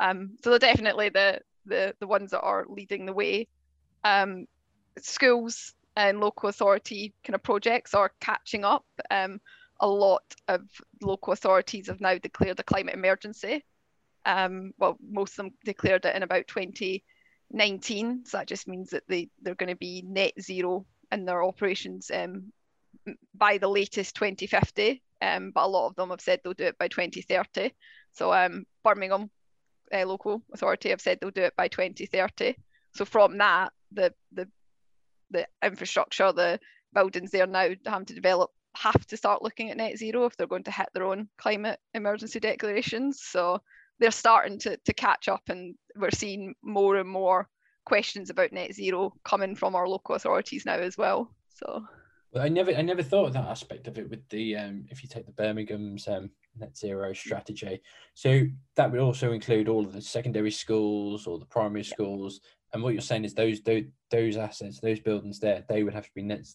Um, 0.00 0.36
so 0.42 0.48
they're 0.48 0.58
definitely 0.58 1.10
the 1.10 1.40
the 1.66 1.94
the 2.00 2.06
ones 2.06 2.30
that 2.30 2.40
are 2.40 2.64
leading 2.66 3.04
the 3.04 3.12
way. 3.12 3.48
Um, 4.04 4.46
schools 4.98 5.74
and 5.96 6.20
local 6.20 6.48
authority 6.48 7.14
kind 7.24 7.34
of 7.34 7.42
projects 7.42 7.94
are 7.94 8.12
catching 8.20 8.64
up. 8.64 8.84
Um, 9.10 9.40
a 9.80 9.88
lot 9.88 10.22
of 10.48 10.62
local 11.02 11.32
authorities 11.32 11.88
have 11.88 12.00
now 12.00 12.16
declared 12.18 12.60
a 12.60 12.62
climate 12.62 12.94
emergency 12.94 13.64
um, 14.24 14.72
well, 14.78 14.96
most 15.00 15.32
of 15.32 15.36
them 15.36 15.54
declared 15.64 16.04
it 16.04 16.14
in 16.14 16.22
about 16.22 16.46
2019. 16.46 18.24
So 18.24 18.36
that 18.36 18.46
just 18.46 18.68
means 18.68 18.90
that 18.90 19.04
they, 19.08 19.28
they're 19.40 19.54
going 19.54 19.68
to 19.68 19.76
be 19.76 20.02
net 20.06 20.32
zero 20.40 20.86
in 21.10 21.24
their 21.24 21.42
operations 21.42 22.10
um, 22.12 22.52
by 23.34 23.58
the 23.58 23.68
latest 23.68 24.14
2050. 24.16 25.02
Um, 25.20 25.52
but 25.54 25.64
a 25.64 25.68
lot 25.68 25.86
of 25.86 25.94
them 25.94 26.10
have 26.10 26.20
said 26.20 26.40
they'll 26.42 26.52
do 26.52 26.64
it 26.64 26.78
by 26.78 26.88
2030. 26.88 27.72
So 28.12 28.32
um, 28.32 28.64
Birmingham 28.84 29.30
uh, 29.92 30.04
local 30.06 30.42
authority 30.52 30.90
have 30.90 31.00
said 31.00 31.18
they'll 31.20 31.30
do 31.30 31.42
it 31.42 31.56
by 31.56 31.68
2030. 31.68 32.56
So 32.94 33.04
from 33.04 33.38
that, 33.38 33.72
the 33.92 34.12
the 34.32 34.48
the 35.32 35.46
infrastructure, 35.64 36.32
the 36.32 36.60
buildings 36.94 37.30
they're 37.30 37.46
now 37.46 37.70
having 37.86 38.06
to 38.06 38.14
develop 38.14 38.50
have 38.74 39.06
to 39.06 39.16
start 39.16 39.42
looking 39.42 39.70
at 39.70 39.76
net 39.76 39.98
zero 39.98 40.24
if 40.24 40.36
they're 40.36 40.46
going 40.46 40.64
to 40.64 40.70
hit 40.70 40.88
their 40.94 41.04
own 41.04 41.28
climate 41.38 41.78
emergency 41.94 42.40
declarations. 42.40 43.22
So 43.22 43.60
they're 43.98 44.10
starting 44.10 44.58
to, 44.60 44.76
to 44.76 44.94
catch 44.94 45.28
up 45.28 45.42
and 45.48 45.74
we're 45.96 46.10
seeing 46.10 46.54
more 46.62 46.96
and 46.96 47.08
more 47.08 47.48
questions 47.84 48.30
about 48.30 48.52
net 48.52 48.72
zero 48.72 49.12
coming 49.24 49.54
from 49.54 49.74
our 49.74 49.88
local 49.88 50.14
authorities 50.14 50.64
now 50.64 50.76
as 50.76 50.96
well 50.96 51.34
so 51.48 51.84
well, 52.32 52.44
I 52.44 52.48
never, 52.48 52.72
I 52.72 52.82
never 52.82 53.02
thought 53.02 53.26
of 53.26 53.32
that 53.34 53.48
aspect 53.48 53.88
of 53.88 53.98
it 53.98 54.08
with 54.08 54.26
the, 54.30 54.56
um, 54.56 54.86
if 54.88 55.02
you 55.02 55.08
take 55.08 55.26
the 55.26 55.32
Birmingham's 55.32 56.08
um, 56.08 56.30
net 56.58 56.76
zero 56.76 57.12
strategy. 57.12 57.82
So 58.14 58.42
that 58.76 58.90
would 58.90 59.00
also 59.00 59.32
include 59.32 59.68
all 59.68 59.84
of 59.84 59.92
the 59.92 60.00
secondary 60.00 60.50
schools 60.50 61.26
or 61.26 61.38
the 61.38 61.44
primary 61.44 61.84
schools. 61.84 62.40
And 62.72 62.82
what 62.82 62.94
you're 62.94 63.02
saying 63.02 63.24
is 63.24 63.34
those, 63.34 63.60
those, 63.62 63.84
those 64.10 64.36
assets, 64.36 64.80
those 64.80 65.00
buildings 65.00 65.38
there, 65.40 65.64
they 65.68 65.82
would 65.82 65.94
have 65.94 66.06
to 66.06 66.14
be 66.14 66.22
net 66.22 66.46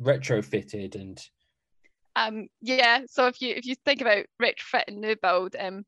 retrofitted 0.00 0.94
and. 0.94 1.20
Um, 2.14 2.48
yeah. 2.60 3.00
So 3.08 3.26
if 3.26 3.40
you 3.40 3.54
if 3.54 3.64
you 3.64 3.74
think 3.86 4.02
about 4.02 4.26
retrofit 4.40 4.84
and 4.88 5.00
new 5.00 5.16
build, 5.16 5.56
um, 5.58 5.86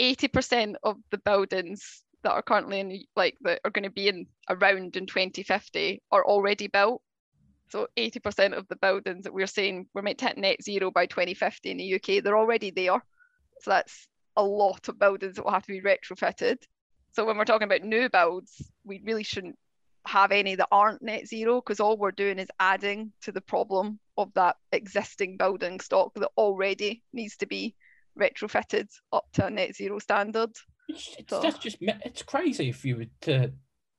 80% 0.00 0.74
of 0.84 0.98
the 1.10 1.18
buildings 1.18 2.04
that 2.22 2.32
are 2.32 2.42
currently 2.42 2.80
in 2.80 3.02
like 3.16 3.36
that 3.42 3.60
are 3.64 3.70
going 3.70 3.84
to 3.84 3.90
be 3.90 4.08
in 4.08 4.26
around 4.48 4.96
in 4.96 5.06
2050 5.06 6.00
are 6.10 6.24
already 6.24 6.68
built 6.68 7.02
So 7.70 7.88
80% 7.96 8.56
of 8.56 8.68
the 8.68 8.76
buildings 8.76 9.24
that 9.24 9.34
we're 9.34 9.46
saying 9.46 9.86
we're 9.94 10.02
meant 10.02 10.18
to 10.18 10.26
hit 10.26 10.38
net 10.38 10.62
zero 10.62 10.90
by 10.90 11.06
2050 11.06 11.70
in 11.70 11.76
the 11.78 11.94
UK, 11.94 12.22
they're 12.22 12.38
already 12.38 12.70
there. 12.70 13.02
So 13.60 13.70
that's 13.70 14.06
a 14.36 14.42
lot 14.42 14.88
of 14.88 14.98
buildings 14.98 15.36
that 15.36 15.44
will 15.44 15.52
have 15.52 15.66
to 15.66 15.72
be 15.72 15.80
retrofitted. 15.80 16.58
So 17.12 17.24
when 17.24 17.36
we're 17.36 17.44
talking 17.44 17.66
about 17.66 17.82
new 17.82 18.08
builds, 18.08 18.70
we 18.84 19.00
really 19.04 19.22
shouldn't 19.22 19.58
have 20.06 20.32
any 20.32 20.54
that 20.54 20.68
aren't 20.70 21.02
net 21.02 21.26
zero 21.26 21.60
because 21.60 21.80
all 21.80 21.96
we're 21.96 22.10
doing 22.10 22.38
is 22.38 22.48
adding 22.60 23.12
to 23.22 23.32
the 23.32 23.40
problem 23.40 23.98
of 24.18 24.32
that 24.34 24.56
existing 24.72 25.36
building 25.36 25.80
stock 25.80 26.12
that 26.14 26.30
already 26.36 27.02
needs 27.12 27.36
to 27.36 27.46
be 27.46 27.74
retrofitted 28.18 28.88
up 29.12 29.24
to 29.32 29.46
a 29.46 29.50
net 29.50 29.74
zero 29.74 29.98
standard. 29.98 30.50
It's, 30.88 31.16
it's 31.18 31.30
so. 31.30 31.40
that's 31.40 31.58
just 31.58 31.78
it's 31.80 32.22
crazy 32.22 32.68
if 32.68 32.84
you 32.84 32.96
were 32.98 33.06
to 33.22 33.52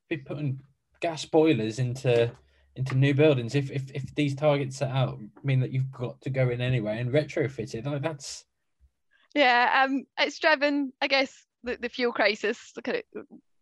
be 0.10 0.18
putting 0.18 0.60
gas 1.02 1.26
boilers 1.26 1.80
into 1.80 2.32
into 2.76 2.96
new 2.96 3.14
buildings. 3.14 3.56
If 3.56 3.72
if, 3.72 3.90
if 3.92 4.14
these 4.14 4.36
targets 4.36 4.78
set 4.78 4.92
out 4.92 5.20
mean 5.44 5.60
that 5.62 5.72
you've 5.72 5.92
got 5.92 6.22
to 6.22 6.30
go 6.30 6.50
in 6.50 6.62
anyway 6.62 7.00
and 7.00 7.12
retrofit 7.12 7.74
it, 7.74 7.86
like 7.86 8.04
that's 8.04 8.46
yeah, 9.36 9.84
um, 9.84 10.06
it's 10.18 10.40
driven, 10.40 10.94
I 11.02 11.08
guess, 11.08 11.46
the, 11.64 11.78
the 11.80 11.90
fuel 11.90 12.14
crisis. 12.14 12.72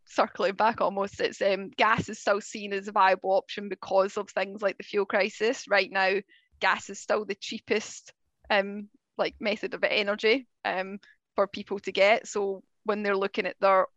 Circling 0.06 0.56
back 0.56 0.82
almost. 0.82 1.20
It's 1.20 1.42
um, 1.42 1.70
gas 1.70 2.10
is 2.10 2.20
still 2.20 2.42
seen 2.42 2.74
as 2.74 2.88
a 2.88 2.92
viable 2.92 3.32
option 3.32 3.70
because 3.70 4.18
of 4.18 4.30
things 4.30 4.62
like 4.62 4.78
the 4.78 4.84
fuel 4.84 5.06
crisis. 5.06 5.66
Right 5.68 5.92
now, 5.92 6.18
gas 6.60 6.90
is 6.90 7.00
still 7.00 7.26
the 7.26 7.36
cheapest 7.36 8.14
um 8.50 8.90
like 9.18 9.36
method 9.40 9.74
of 9.74 9.84
energy 9.84 10.48
um 10.66 11.00
for 11.36 11.48
people 11.48 11.80
to 11.80 11.92
get. 11.92 12.28
So 12.28 12.64
when 12.84 13.04
they're 13.04 13.18
looking 13.18 13.46
at 13.46 13.56
their 13.60 13.88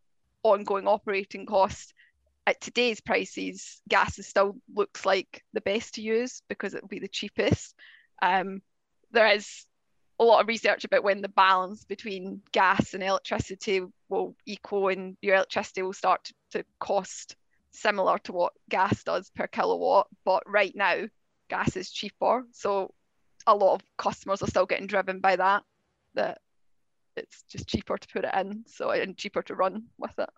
ongoing 0.43 0.87
operating 0.87 1.45
costs 1.45 1.93
at 2.45 2.61
today's 2.61 3.01
prices, 3.01 3.81
gas 3.89 4.17
is 4.17 4.27
still 4.27 4.55
looks 4.73 5.05
like 5.05 5.43
the 5.53 5.61
best 5.61 5.95
to 5.95 6.01
use 6.01 6.41
because 6.47 6.73
it 6.73 6.81
will 6.81 6.87
be 6.87 6.99
the 6.99 7.07
cheapest. 7.07 7.75
Um, 8.21 8.61
there 9.11 9.27
is 9.27 9.65
a 10.19 10.23
lot 10.23 10.41
of 10.41 10.47
research 10.47 10.83
about 10.83 11.03
when 11.03 11.21
the 11.21 11.29
balance 11.29 11.85
between 11.85 12.41
gas 12.51 12.93
and 12.93 13.03
electricity 13.03 13.81
will 14.09 14.35
equal 14.45 14.87
and 14.87 15.15
your 15.21 15.35
electricity 15.35 15.81
will 15.83 15.93
start 15.93 16.31
to, 16.51 16.63
cost 16.79 17.35
similar 17.71 18.17
to 18.17 18.33
what 18.33 18.53
gas 18.69 19.03
does 19.03 19.29
per 19.35 19.45
kilowatt. 19.45 20.07
But 20.25 20.43
right 20.47 20.75
now, 20.75 21.03
gas 21.49 21.75
is 21.75 21.91
cheaper. 21.91 22.45
So 22.51 22.93
a 23.45 23.55
lot 23.55 23.75
of 23.75 23.81
customers 23.97 24.41
are 24.41 24.47
still 24.47 24.65
getting 24.65 24.87
driven 24.87 25.19
by 25.19 25.35
that, 25.35 25.63
that 26.15 26.39
it's 27.15 27.43
just 27.43 27.67
cheaper 27.67 27.97
to 27.97 28.07
put 28.07 28.25
it 28.25 28.33
in. 28.33 28.63
So 28.67 28.89
and 28.89 29.15
cheaper 29.15 29.43
to 29.43 29.55
run 29.55 29.83
with 29.99 30.17
it. 30.17 30.29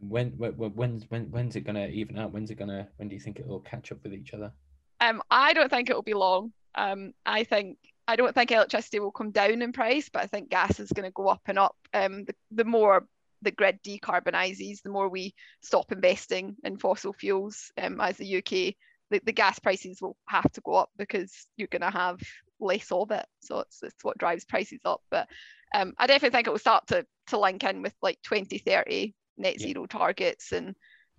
When, 0.00 0.30
when 0.32 0.52
when's 0.52 1.04
when 1.10 1.30
when's 1.30 1.56
it 1.56 1.62
gonna 1.62 1.86
even 1.86 2.18
out? 2.18 2.32
When's 2.32 2.50
it 2.50 2.56
gonna 2.56 2.88
when 2.96 3.08
do 3.08 3.14
you 3.14 3.20
think 3.20 3.38
it 3.38 3.46
will 3.46 3.60
catch 3.60 3.90
up 3.90 4.02
with 4.02 4.12
each 4.12 4.34
other? 4.34 4.52
Um, 5.00 5.22
I 5.30 5.54
don't 5.54 5.70
think 5.70 5.88
it 5.88 5.94
will 5.94 6.02
be 6.02 6.14
long. 6.14 6.52
Um, 6.74 7.14
I 7.24 7.44
think 7.44 7.78
I 8.06 8.16
don't 8.16 8.34
think 8.34 8.50
electricity 8.50 9.00
will 9.00 9.12
come 9.12 9.30
down 9.30 9.62
in 9.62 9.72
price, 9.72 10.08
but 10.12 10.22
I 10.22 10.26
think 10.26 10.50
gas 10.50 10.78
is 10.80 10.92
going 10.92 11.08
to 11.08 11.12
go 11.12 11.28
up 11.28 11.42
and 11.46 11.58
up. 11.58 11.76
Um, 11.92 12.24
the, 12.24 12.34
the 12.50 12.64
more 12.64 13.06
the 13.42 13.50
grid 13.50 13.80
decarbonises, 13.82 14.82
the 14.82 14.90
more 14.90 15.08
we 15.08 15.34
stop 15.60 15.92
investing 15.92 16.56
in 16.64 16.76
fossil 16.76 17.12
fuels 17.12 17.72
um, 17.80 18.00
as 18.00 18.16
the 18.16 18.36
UK, 18.38 18.74
the, 19.10 19.20
the 19.24 19.32
gas 19.32 19.58
prices 19.58 20.00
will 20.02 20.16
have 20.28 20.50
to 20.52 20.60
go 20.62 20.74
up 20.74 20.90
because 20.96 21.46
you're 21.56 21.68
going 21.68 21.82
to 21.82 21.90
have 21.90 22.20
less 22.60 22.90
of 22.90 23.10
it. 23.10 23.26
So 23.40 23.60
it's, 23.60 23.82
it's 23.82 24.04
what 24.04 24.18
drives 24.18 24.44
prices 24.44 24.80
up. 24.84 25.02
But 25.10 25.28
um, 25.74 25.94
I 25.98 26.06
definitely 26.06 26.36
think 26.36 26.46
it 26.46 26.50
will 26.50 26.58
start 26.58 26.86
to, 26.88 27.06
to 27.28 27.38
link 27.38 27.64
in 27.64 27.82
with 27.82 27.94
like 28.02 28.18
2030 28.22 29.14
net 29.36 29.60
zero 29.60 29.82
yeah. 29.82 29.86
targets 29.98 30.52
and 30.52 30.74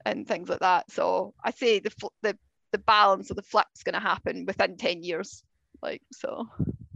and 0.05 0.27
things 0.27 0.49
like 0.49 0.59
that. 0.59 0.89
So 0.91 1.33
I 1.43 1.51
say 1.51 1.79
the 1.79 1.91
the 2.21 2.37
the 2.71 2.77
balance 2.77 3.29
of 3.29 3.37
the 3.37 3.43
flip's 3.43 3.83
going 3.83 3.93
to 3.93 3.99
happen 3.99 4.45
within 4.45 4.77
10 4.77 5.03
years. 5.03 5.43
Like 5.81 6.01
so 6.11 6.47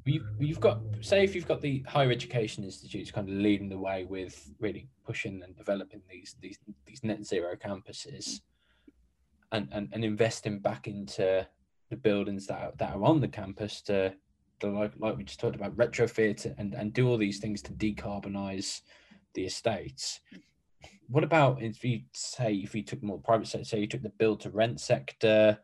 you've, 0.10 0.28
you've 0.40 0.60
got 0.60 0.80
say 1.02 1.24
if 1.24 1.36
you've 1.36 1.48
got 1.48 1.62
the 1.62 1.84
higher 1.88 2.12
education 2.12 2.64
institutes 2.64 3.12
kind 3.12 3.28
of 3.28 3.36
leading 3.36 3.70
the 3.70 3.78
way 3.78 4.06
with 4.06 4.52
really 4.60 4.88
pushing 5.06 5.42
and 5.44 5.56
developing 5.56 6.02
these 6.10 6.36
these 6.42 6.60
these 6.86 7.04
net 7.04 7.26
zero 7.26 7.56
campuses 7.56 8.42
and 9.52 9.68
and, 9.72 9.90
and 9.92 10.04
investing 10.04 10.60
back 10.60 10.88
into 10.88 11.48
the 11.90 11.96
buildings 11.96 12.48
that 12.48 12.62
are, 12.62 12.72
that 12.78 12.96
are 12.96 13.04
on 13.04 13.20
the 13.20 13.28
campus 13.28 13.82
to, 13.82 14.14
to 14.60 14.68
like 14.68 14.94
like 15.00 15.18
we 15.18 15.24
just 15.24 15.40
talked 15.40 15.56
about 15.56 15.76
retrofit 15.76 16.54
and 16.58 16.74
and 16.74 16.94
do 16.94 17.08
all 17.08 17.18
these 17.18 17.40
things 17.40 17.62
to 17.62 17.74
decarbonize 17.74 18.82
the 19.34 19.46
estates. 19.46 20.20
What 21.08 21.24
about 21.24 21.62
if 21.62 21.84
you 21.84 22.02
say 22.14 22.54
if 22.54 22.76
you 22.76 22.84
took 22.84 23.02
more 23.02 23.20
private 23.20 23.48
sector 23.48 23.66
say 23.66 23.80
you 23.80 23.88
took 23.88 24.04
the 24.04 24.10
build 24.10 24.42
to 24.42 24.50
rent 24.50 24.80
sector 24.80 25.58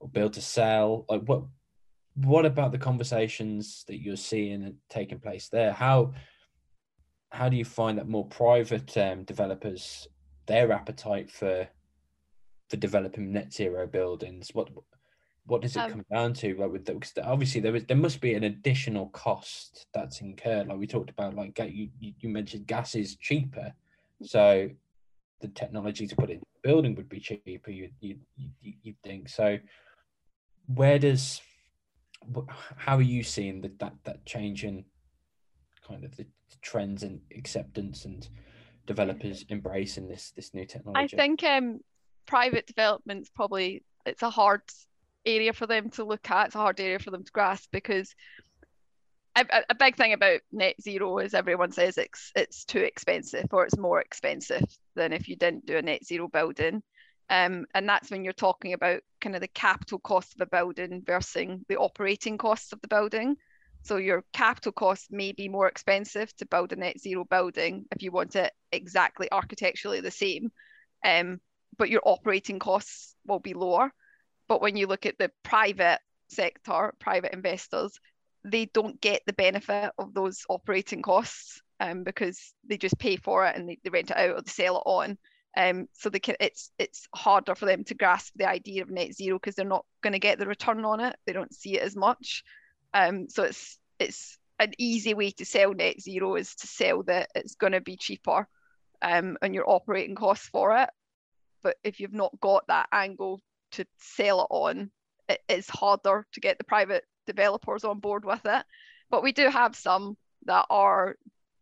or 0.00 0.08
build 0.08 0.32
to 0.34 0.40
sell 0.40 1.04
like 1.08 1.22
what 1.22 1.42
what 2.14 2.44
about 2.44 2.72
the 2.72 2.78
conversations 2.78 3.84
that 3.88 4.02
you're 4.02 4.16
seeing 4.16 4.64
and 4.64 4.74
taking 4.88 5.18
place 5.18 5.48
there? 5.48 5.72
How 5.72 6.12
how 7.30 7.48
do 7.48 7.56
you 7.56 7.64
find 7.64 7.96
that 7.96 8.08
more 8.08 8.26
private 8.26 8.96
um, 8.98 9.24
developers 9.24 10.06
their 10.46 10.70
appetite 10.72 11.30
for 11.30 11.66
for 12.68 12.76
developing 12.76 13.32
net 13.32 13.52
zero 13.52 13.86
buildings? 13.86 14.50
What 14.52 14.68
what 15.46 15.62
does 15.62 15.76
it 15.76 15.80
um, 15.80 15.90
come 15.90 16.04
down 16.12 16.34
to? 16.34 16.54
Like 16.54 16.70
with 16.70 16.84
the, 16.84 17.24
obviously 17.24 17.60
there 17.60 17.74
is 17.74 17.84
there 17.86 17.96
must 17.96 18.20
be 18.20 18.34
an 18.34 18.44
additional 18.44 19.08
cost 19.08 19.86
that's 19.94 20.20
incurred. 20.20 20.68
Like 20.68 20.78
we 20.78 20.86
talked 20.86 21.10
about, 21.10 21.34
like 21.34 21.58
you 21.58 21.88
you 21.98 22.28
mentioned 22.28 22.66
gas 22.66 22.94
is 22.94 23.16
cheaper, 23.16 23.72
so 24.22 24.68
the 25.40 25.48
technology 25.48 26.06
to 26.06 26.14
put 26.16 26.30
it 26.30 26.34
in 26.34 26.40
the 26.40 26.68
building 26.68 26.94
would 26.94 27.08
be 27.08 27.20
cheaper. 27.20 27.70
You 27.70 27.90
you 28.00 28.18
you 28.36 28.74
you 28.82 28.94
think 29.02 29.28
so? 29.28 29.58
Where 30.66 30.98
does 30.98 31.40
how 32.76 32.96
are 32.96 33.02
you 33.02 33.22
seeing 33.22 33.60
that 33.62 33.78
that 33.78 33.94
that 34.04 34.24
change 34.26 34.64
in 34.64 34.84
kind 35.86 36.04
of 36.04 36.16
the 36.16 36.26
trends 36.60 37.02
and 37.02 37.20
acceptance 37.36 38.04
and 38.04 38.28
developers 38.86 39.44
embracing 39.50 40.08
this 40.08 40.32
this 40.32 40.54
new 40.54 40.64
technology? 40.64 41.16
I 41.16 41.20
think 41.20 41.42
um, 41.44 41.80
private 42.26 42.66
development's 42.66 43.30
probably 43.30 43.84
it's 44.06 44.22
a 44.22 44.30
hard 44.30 44.62
area 45.24 45.52
for 45.52 45.66
them 45.66 45.90
to 45.90 46.04
look 46.04 46.30
at. 46.30 46.46
It's 46.46 46.54
a 46.54 46.58
hard 46.58 46.80
area 46.80 46.98
for 46.98 47.10
them 47.10 47.24
to 47.24 47.32
grasp 47.32 47.68
because 47.72 48.14
a, 49.36 49.46
a 49.70 49.74
big 49.74 49.96
thing 49.96 50.12
about 50.12 50.40
net 50.50 50.80
zero 50.80 51.18
is 51.18 51.34
everyone 51.34 51.72
says 51.72 51.96
it's 51.96 52.32
it's 52.36 52.64
too 52.64 52.80
expensive 52.80 53.46
or 53.52 53.64
it's 53.64 53.78
more 53.78 54.00
expensive 54.00 54.64
than 54.94 55.12
if 55.12 55.28
you 55.28 55.36
didn't 55.36 55.66
do 55.66 55.76
a 55.76 55.82
net 55.82 56.04
zero 56.04 56.28
building. 56.28 56.82
Um, 57.30 57.66
and 57.74 57.88
that's 57.88 58.10
when 58.10 58.24
you're 58.24 58.34
talking 58.34 58.74
about 58.74 59.00
kind 59.22 59.34
of 59.34 59.40
the 59.40 59.48
capital 59.48 59.98
cost 59.98 60.34
of 60.34 60.40
a 60.40 60.46
building 60.46 61.02
versus 61.06 61.60
the 61.68 61.76
operating 61.76 62.36
costs 62.36 62.72
of 62.72 62.80
the 62.82 62.88
building. 62.88 63.36
So 63.84 63.96
your 63.96 64.24
capital 64.32 64.72
cost 64.72 65.10
may 65.10 65.32
be 65.32 65.48
more 65.48 65.68
expensive 65.68 66.34
to 66.36 66.46
build 66.46 66.72
a 66.72 66.76
net 66.76 67.00
zero 67.00 67.24
building 67.24 67.86
if 67.90 68.02
you 68.02 68.12
want 68.12 68.36
it 68.36 68.52
exactly 68.70 69.28
architecturally 69.32 70.00
the 70.00 70.10
same, 70.10 70.52
um, 71.04 71.40
but 71.78 71.90
your 71.90 72.02
operating 72.04 72.58
costs 72.58 73.14
will 73.26 73.40
be 73.40 73.54
lower. 73.54 73.90
But 74.48 74.60
when 74.60 74.76
you 74.76 74.86
look 74.86 75.06
at 75.06 75.18
the 75.18 75.30
private 75.42 75.98
sector, 76.28 76.92
private 77.00 77.32
investors, 77.32 77.98
they 78.44 78.66
don't 78.66 79.00
get 79.00 79.22
the 79.26 79.32
benefit 79.32 79.92
of 79.98 80.14
those 80.14 80.44
operating 80.48 81.02
costs 81.02 81.60
um, 81.80 82.04
because 82.04 82.52
they 82.68 82.76
just 82.76 82.98
pay 82.98 83.16
for 83.16 83.46
it 83.46 83.56
and 83.56 83.68
they, 83.68 83.78
they 83.82 83.90
rent 83.90 84.10
it 84.10 84.16
out 84.16 84.36
or 84.36 84.42
they 84.42 84.50
sell 84.50 84.76
it 84.76 84.82
on. 84.86 85.18
Um, 85.56 85.86
so 85.92 86.08
they 86.08 86.18
can, 86.18 86.36
it's 86.40 86.70
it's 86.78 87.06
harder 87.14 87.54
for 87.54 87.66
them 87.66 87.84
to 87.84 87.94
grasp 87.94 88.32
the 88.36 88.48
idea 88.48 88.82
of 88.82 88.90
net 88.90 89.12
zero 89.12 89.38
because 89.38 89.54
they're 89.54 89.66
not 89.66 89.84
going 90.02 90.14
to 90.14 90.18
get 90.18 90.38
the 90.38 90.46
return 90.46 90.84
on 90.84 91.00
it. 91.00 91.16
They 91.26 91.32
don't 91.32 91.54
see 91.54 91.76
it 91.76 91.82
as 91.82 91.94
much. 91.94 92.42
Um, 92.94 93.28
so 93.28 93.42
it's 93.44 93.78
it's 93.98 94.38
an 94.58 94.72
easy 94.78 95.12
way 95.14 95.30
to 95.32 95.44
sell 95.44 95.74
net 95.74 96.00
zero 96.00 96.36
is 96.36 96.54
to 96.56 96.66
sell 96.66 97.02
that 97.04 97.28
it's 97.34 97.56
going 97.56 97.72
to 97.72 97.80
be 97.80 97.96
cheaper, 97.96 98.48
um, 99.02 99.36
and 99.42 99.54
your 99.54 99.68
operating 99.68 100.14
costs 100.14 100.48
for 100.48 100.76
it. 100.78 100.88
But 101.62 101.76
if 101.84 102.00
you've 102.00 102.14
not 102.14 102.40
got 102.40 102.66
that 102.68 102.88
angle 102.90 103.42
to 103.72 103.84
sell 103.98 104.40
it 104.40 104.46
on, 104.50 104.90
it 105.28 105.40
is 105.48 105.68
harder 105.68 106.26
to 106.32 106.40
get 106.40 106.58
the 106.58 106.64
private 106.64 107.04
developers 107.26 107.84
on 107.84 107.98
board 108.00 108.24
with 108.24 108.44
it. 108.46 108.64
But 109.10 109.22
we 109.22 109.32
do 109.32 109.48
have 109.48 109.76
some 109.76 110.16
that 110.46 110.66
are 110.70 111.16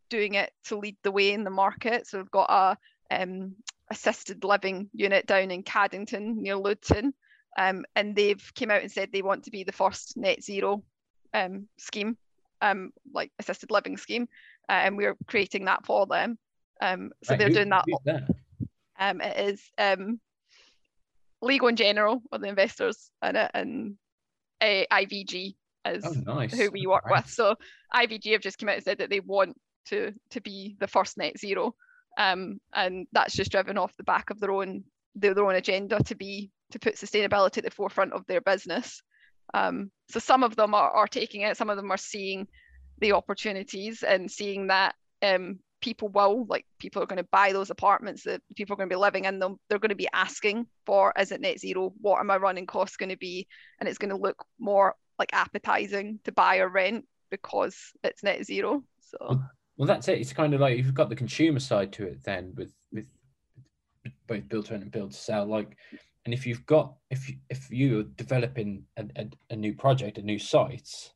doing 0.09 0.35
it 0.35 0.53
to 0.65 0.79
lead 0.79 0.97
the 1.03 1.11
way 1.11 1.33
in 1.33 1.45
the 1.45 1.51
market. 1.51 2.07
So 2.07 2.19
we've 2.19 2.31
got 2.31 2.51
a 2.51 2.79
um, 3.11 3.57
assisted 3.91 4.45
living 4.45 4.89
unit 4.93 5.27
down 5.27 5.51
in 5.51 5.63
Caddington 5.63 6.37
near 6.37 6.57
Luton. 6.57 7.13
Um, 7.59 7.85
and 7.97 8.15
they've 8.15 8.43
came 8.55 8.71
out 8.71 8.83
and 8.83 8.91
said 8.91 9.11
they 9.13 9.23
want 9.23 9.45
to 9.45 9.51
be 9.51 9.65
the 9.65 9.73
first 9.73 10.17
net 10.17 10.43
zero 10.43 10.83
um, 11.35 11.69
scheme, 11.79 12.17
um, 12.63 12.93
like 13.13 13.33
assisted 13.39 13.71
living 13.71 13.97
scheme, 13.97 14.29
uh, 14.69 14.73
and 14.73 14.97
we're 14.97 15.17
creating 15.27 15.65
that 15.65 15.85
for 15.85 16.07
them. 16.07 16.39
Um, 16.81 17.11
so 17.25 17.33
right, 17.33 17.39
they're 17.39 17.49
who, 17.49 17.55
doing 17.55 17.69
that. 17.71 17.85
that? 18.05 18.23
Um, 18.99 19.21
it 19.21 19.49
is 19.49 19.63
um, 19.79 20.21
Legal 21.43 21.69
and 21.69 21.77
General 21.77 22.23
or 22.31 22.39
the 22.39 22.49
investors 22.49 23.11
in 23.23 23.37
it, 23.37 23.51
and 23.53 23.97
uh, 24.61 24.85
IVG 24.93 25.55
is 25.87 26.05
oh, 26.05 26.35
nice. 26.35 26.57
who 26.57 26.71
we 26.71 26.87
work 26.87 27.05
right. 27.07 27.25
with. 27.25 27.33
So 27.33 27.57
IVG 27.95 28.33
have 28.33 28.43
just 28.43 28.59
come 28.59 28.69
out 28.69 28.77
and 28.77 28.85
said 28.85 28.99
that 28.99 29.11
they 29.11 29.21
want 29.21 29.57
to 29.87 30.13
to 30.31 30.41
be 30.41 30.77
the 30.79 30.87
first 30.87 31.19
net 31.19 31.39
zero 31.39 31.75
um, 32.19 32.61
and 32.75 33.07
that's 33.13 33.35
just 33.35 33.51
driven 33.51 33.79
off 33.79 33.97
the 33.97 34.05
back 34.05 34.31
of 34.31 34.41
their 34.41 34.53
own 34.53 34.85
their, 35.15 35.35
their 35.35 35.45
own 35.45 35.57
agenda 35.57 35.99
to 36.05 36.15
be 36.15 36.51
to 36.71 36.79
put 36.79 36.97
sustainability 36.97 37.59
at 37.59 37.65
the 37.65 37.71
forefront 37.71 38.13
of 38.13 38.25
their 38.27 38.41
business. 38.41 39.03
Um, 39.55 39.91
so 40.09 40.21
some 40.21 40.45
of 40.45 40.55
them 40.55 40.75
are, 40.75 40.91
are 40.91 41.09
taking 41.09 41.43
it, 41.43 41.57
some 41.57 41.71
of 41.71 41.77
them 41.77 41.91
are 41.91 41.97
seeing 41.97 42.47
the 42.99 43.13
opportunities 43.13 44.03
and 44.03 44.31
seeing 44.31 44.69
that 44.69 44.95
um, 45.23 45.59
people 45.81 46.09
will, 46.09 46.47
like 46.49 46.65
people 46.79 47.03
are 47.03 47.07
going 47.07 47.23
to 47.23 47.29
buy 47.33 47.53
those 47.53 47.71
apartments, 47.71 48.23
that 48.25 48.43
people 48.55 48.75
are 48.75 48.77
going 48.77 48.89
to 48.89 48.95
be 48.95 49.01
living 49.01 49.25
in 49.25 49.39
them. 49.39 49.57
They're 49.69 49.79
going 49.79 49.91
to 49.91 49.97
be 49.97 50.09
asking 50.13 50.67
for, 50.87 51.13
is 51.19 51.33
it 51.33 51.41
net 51.41 51.59
zero? 51.59 51.93
What 52.01 52.19
are 52.19 52.25
my 52.25 52.37
running 52.37 52.67
costs 52.67 52.97
going 52.97 53.09
to 53.09 53.17
be? 53.17 53.49
And 53.79 53.89
it's 53.89 53.99
going 53.99 54.11
to 54.11 54.17
look 54.17 54.45
more 54.59 54.95
like 55.19 55.31
appetizing 55.33 56.21
to 56.25 56.33
buy 56.33 56.59
or 56.59 56.69
rent 56.69 57.07
because 57.31 57.77
it's 58.05 58.23
net 58.23 58.45
zero. 58.45 58.85
So 59.01 59.43
well, 59.81 59.87
that's 59.87 60.09
it. 60.09 60.19
It's 60.19 60.35
kind 60.35 60.53
of 60.53 60.61
like 60.61 60.79
if 60.79 60.85
you've 60.85 60.93
got 60.93 61.09
the 61.09 61.17
consumer 61.17 61.59
side 61.59 61.91
to 61.95 62.05
it 62.05 62.23
then 62.23 62.53
with 62.55 62.75
with 62.93 63.07
both 64.27 64.47
build 64.47 64.67
to 64.67 64.73
rent 64.73 64.83
and 64.83 64.93
build 64.93 65.13
to 65.13 65.17
sell. 65.17 65.47
Like, 65.47 65.75
and 66.27 66.35
if 66.35 66.47
you've 66.47 66.67
got 66.67 66.97
if 67.09 67.31
you, 67.31 67.37
if 67.49 67.71
you're 67.71 68.03
developing 68.03 68.85
a, 68.99 69.07
a, 69.17 69.27
a 69.49 69.57
new 69.57 69.73
project, 69.73 70.19
a 70.19 70.23
new 70.23 70.39
site, 70.39 71.11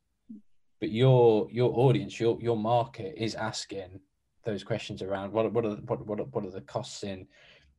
but 0.81 0.91
your 0.91 1.47
your 1.51 1.79
audience, 1.79 2.19
your 2.19 2.39
your 2.41 2.57
market 2.57 3.15
is 3.19 3.35
asking 3.35 4.01
those 4.47 4.65
questions 4.65 5.03
around 5.03 5.31
what 5.31 5.53
what 5.53 5.67
are 5.67 5.77
what 5.85 6.07
what 6.07 6.35
what 6.35 6.47
are 6.47 6.51
the 6.51 6.63
costs 6.63 7.03
in 7.03 7.27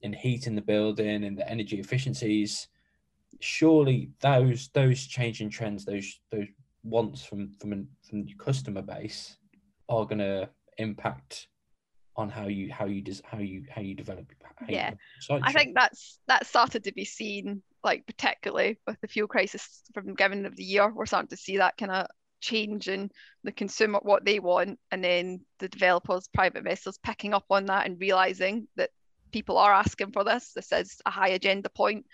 in 0.04 0.14
heating 0.14 0.54
the 0.54 0.62
building 0.62 1.24
and 1.24 1.36
the 1.36 1.50
energy 1.50 1.80
efficiencies 1.80 2.68
surely 3.40 4.12
those 4.20 4.70
those 4.74 5.08
changing 5.08 5.50
trends 5.50 5.84
those 5.84 6.20
those 6.30 6.48
wants 6.84 7.26
from 7.26 7.52
from 7.54 7.88
from 8.08 8.28
your 8.28 8.38
customer 8.38 8.84
base 8.84 9.38
are 9.90 10.06
going 10.06 10.20
to 10.20 10.48
impact 10.78 11.48
on 12.18 12.30
how 12.30 12.48
you 12.48 12.72
how 12.72 12.86
you 12.86 13.02
des- 13.02 13.22
how 13.26 13.40
you 13.40 13.66
how 13.70 13.82
you 13.82 13.94
develop 13.94 14.32
how 14.42 14.66
yeah. 14.70 14.92
you 15.30 15.40
i 15.44 15.52
think 15.52 15.76
that's 15.76 16.18
that 16.28 16.46
started 16.46 16.86
to 16.86 16.94
be 16.94 17.04
seen 17.04 17.62
like 17.86 18.06
particularly 18.08 18.80
with 18.88 19.00
the 19.00 19.08
fuel 19.08 19.28
crisis 19.28 19.84
from 19.94 20.08
the 20.08 20.14
beginning 20.14 20.46
of 20.46 20.56
the 20.58 20.64
year. 20.64 20.92
We're 20.92 21.06
starting 21.06 21.30
to 21.30 21.38
see 21.38 21.58
that 21.58 21.78
kind 21.78 21.92
of 21.92 22.08
change 22.42 22.90
in 22.90 23.12
the 23.44 23.52
consumer 23.52 24.00
what 24.02 24.26
they 24.26 24.40
want 24.40 24.80
and 24.92 25.04
then 25.04 25.42
the 25.60 25.70
developers 25.70 26.28
private 26.34 26.58
investors 26.58 27.00
picking 27.02 27.34
up 27.34 27.46
on 27.50 27.68
that 27.68 27.86
and 27.86 28.00
realizing 28.00 28.68
that 28.76 28.90
people 29.32 29.58
are 29.58 29.72
asking 29.72 30.12
for 30.12 30.24
this. 30.24 30.52
This 30.54 30.72
is 30.72 31.00
a 31.06 31.12
high 31.12 31.30
agenda 31.30 31.70
point 31.70 32.08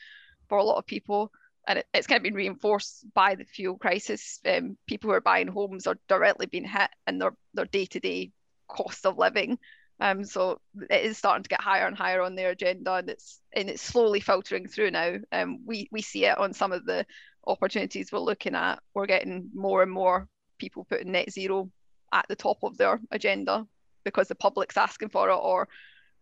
for 0.50 0.58
a 0.58 0.64
lot 0.64 0.78
of 0.78 0.86
people 0.86 1.32
and 1.68 1.80
it, 1.80 1.86
it's 1.94 2.08
kind 2.08 2.18
of 2.18 2.24
been 2.24 2.34
reinforced 2.34 3.06
by 3.14 3.36
the 3.36 3.46
fuel 3.46 3.78
crisis. 3.78 4.40
Um, 4.46 4.78
people 4.88 5.10
who 5.10 5.16
are 5.16 5.22
buying 5.22 5.48
homes 5.48 5.88
are 5.88 5.98
directly 6.10 6.48
being 6.48 6.66
hit 6.66 6.90
in 7.08 7.18
their, 7.18 7.34
their 7.54 7.66
day-to-day 7.66 8.32
cost 8.72 9.06
of 9.06 9.18
living 9.18 9.58
um, 10.02 10.26
so 10.26 10.60
it 10.90 11.06
is 11.06 11.18
starting 11.20 11.44
to 11.44 11.50
get 11.50 11.62
higher 11.62 11.86
and 11.86 11.96
higher 11.96 12.24
on 12.24 12.34
their 12.34 12.50
agenda, 12.50 12.96
and 12.96 13.08
it's 13.08 13.40
and 13.54 13.70
it's 13.70 13.84
slowly 13.84 14.20
filtering 14.20 14.68
through 14.68 14.90
now. 14.90 15.18
Um, 15.32 15.60
we 15.64 15.90
we 15.92 16.02
see 16.02 16.26
it 16.26 16.40
on 16.40 16.54
some 16.54 16.72
of 16.72 16.86
the 16.86 17.06
opportunities 17.46 18.12
we're 18.12 18.20
looking 18.20 18.56
at. 18.56 18.80
We're 18.96 19.06
getting 19.06 19.52
more 19.54 19.84
and 19.84 19.92
more 19.92 20.28
people 20.58 20.86
putting 20.86 21.12
net 21.12 21.32
zero 21.32 21.70
at 22.12 22.26
the 22.28 22.36
top 22.36 22.58
of 22.64 22.78
their 22.78 23.00
agenda 23.12 23.68
because 24.04 24.28
the 24.28 24.36
public's 24.36 24.76
asking 24.76 25.10
for 25.10 25.30
it 25.30 25.36
or 25.36 25.68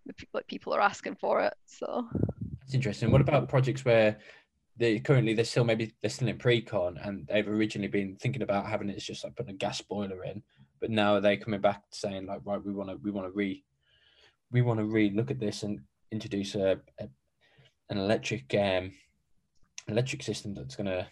the 0.06 0.14
people, 0.14 0.42
people 0.48 0.74
are 0.74 0.82
asking 0.82 1.16
for 1.16 1.42
it. 1.42 1.54
So 1.66 2.06
that's 2.60 2.74
interesting. 2.74 3.12
What 3.12 3.22
about 3.22 3.48
projects 3.48 3.86
where 3.86 4.18
they 4.76 5.00
currently 5.00 5.34
they're 5.34 5.46
still 5.46 5.64
maybe 5.64 5.94
they're 6.02 6.10
still 6.10 6.28
in 6.28 6.38
pre-con 6.38 7.00
and 7.02 7.26
they've 7.28 7.48
originally 7.48 7.88
been 7.88 8.18
thinking 8.18 8.42
about 8.42 8.68
having 8.68 8.90
it 8.90 8.98
as 8.98 9.06
just 9.06 9.24
like 9.24 9.38
putting 9.38 9.56
a 9.56 9.58
gas 9.58 9.80
boiler 9.80 10.26
in, 10.26 10.44
but 10.80 10.90
now 10.90 11.20
they're 11.20 11.38
coming 11.38 11.62
back 11.62 11.84
saying 11.92 12.26
like 12.26 12.42
right 12.46 12.64
we 12.64 12.74
want 12.74 12.90
to 12.90 12.98
we 12.98 13.12
want 13.12 13.28
to 13.28 13.32
re 13.32 13.64
we 14.52 14.62
want 14.62 14.80
to 14.80 14.86
re 14.86 15.12
look 15.12 15.32
at 15.32 15.40
this 15.40 15.64
and 15.64 15.82
introduce 16.12 16.56
a, 16.56 16.80
a 17.00 17.08
an 17.90 17.98
electric 17.98 18.54
um, 18.56 18.92
electric 19.88 20.24
system 20.24 20.54
that's 20.54 20.76
going 20.76 20.88
to 20.88 21.08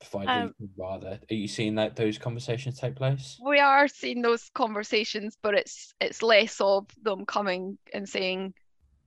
provide 0.00 0.28
um, 0.28 0.54
rather. 0.76 1.18
Are 1.30 1.34
you 1.34 1.48
seeing 1.48 1.74
that 1.76 1.96
those 1.96 2.18
conversations 2.18 2.78
take 2.78 2.96
place? 2.96 3.38
We 3.42 3.58
are 3.58 3.88
seeing 3.88 4.22
those 4.22 4.50
conversations 4.54 5.36
but 5.42 5.54
it's 5.54 5.94
it's 6.00 6.22
less 6.22 6.60
of 6.60 6.86
them 7.02 7.24
coming 7.26 7.78
and 7.92 8.08
saying 8.08 8.54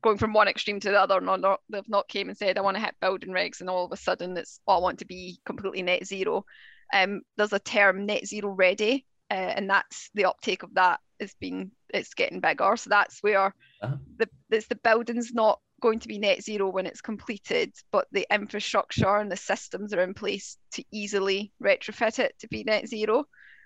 going 0.02 0.18
from 0.18 0.34
one 0.34 0.48
extreme 0.48 0.80
to 0.82 0.90
the 0.90 1.00
other 1.00 1.22
no, 1.22 1.38
no 1.38 1.58
they've 1.70 1.88
not 1.88 2.10
came 2.10 2.28
and 2.28 2.38
said 2.38 2.58
i 2.58 2.62
want 2.62 2.76
to 2.76 2.84
hit 2.84 2.94
building 3.00 3.30
regs 3.30 3.62
and 3.62 3.70
all 3.70 3.86
of 3.86 3.92
a 3.94 3.96
sudden 3.96 4.36
it's 4.36 4.60
oh, 4.68 4.76
i 4.76 4.80
want 4.80 5.00
to 5.00 5.06
be 5.06 5.40
completely 5.46 5.82
net 5.82 6.06
zero. 6.06 6.46
Um 6.94 7.22
there's 7.38 7.54
a 7.54 7.60
term 7.60 8.06
net 8.06 8.28
zero 8.28 8.50
ready 8.50 9.06
uh, 9.34 9.54
and 9.56 9.68
that's 9.68 10.12
the 10.14 10.26
uptake 10.26 10.62
of 10.62 10.76
that 10.76 11.00
has 11.20 11.34
been 11.40 11.72
it's 11.92 12.14
getting 12.14 12.40
bigger. 12.40 12.76
So 12.78 12.90
that's 12.90 13.18
where 13.22 13.54
uh-huh. 13.82 13.96
the 14.18 14.30
it's 14.52 14.68
the 14.68 14.76
building's 14.76 15.34
not 15.34 15.60
going 15.82 16.00
to 16.00 16.08
be 16.08 16.20
net 16.20 16.44
zero 16.44 16.70
when 16.70 16.86
it's 16.86 17.02
completed, 17.02 17.74
but 17.92 18.08
the 18.12 18.28
infrastructure 18.32 19.18
and 19.18 19.32
the 19.32 19.36
systems 19.36 19.94
are 19.94 20.02
in 20.02 20.14
place 20.14 20.58
to 20.74 20.84
easily 20.92 21.52
retrofit 21.62 22.20
it 22.20 22.36
to 22.40 22.48
be 22.48 22.64
net 22.64 22.88
zero. 22.88 23.26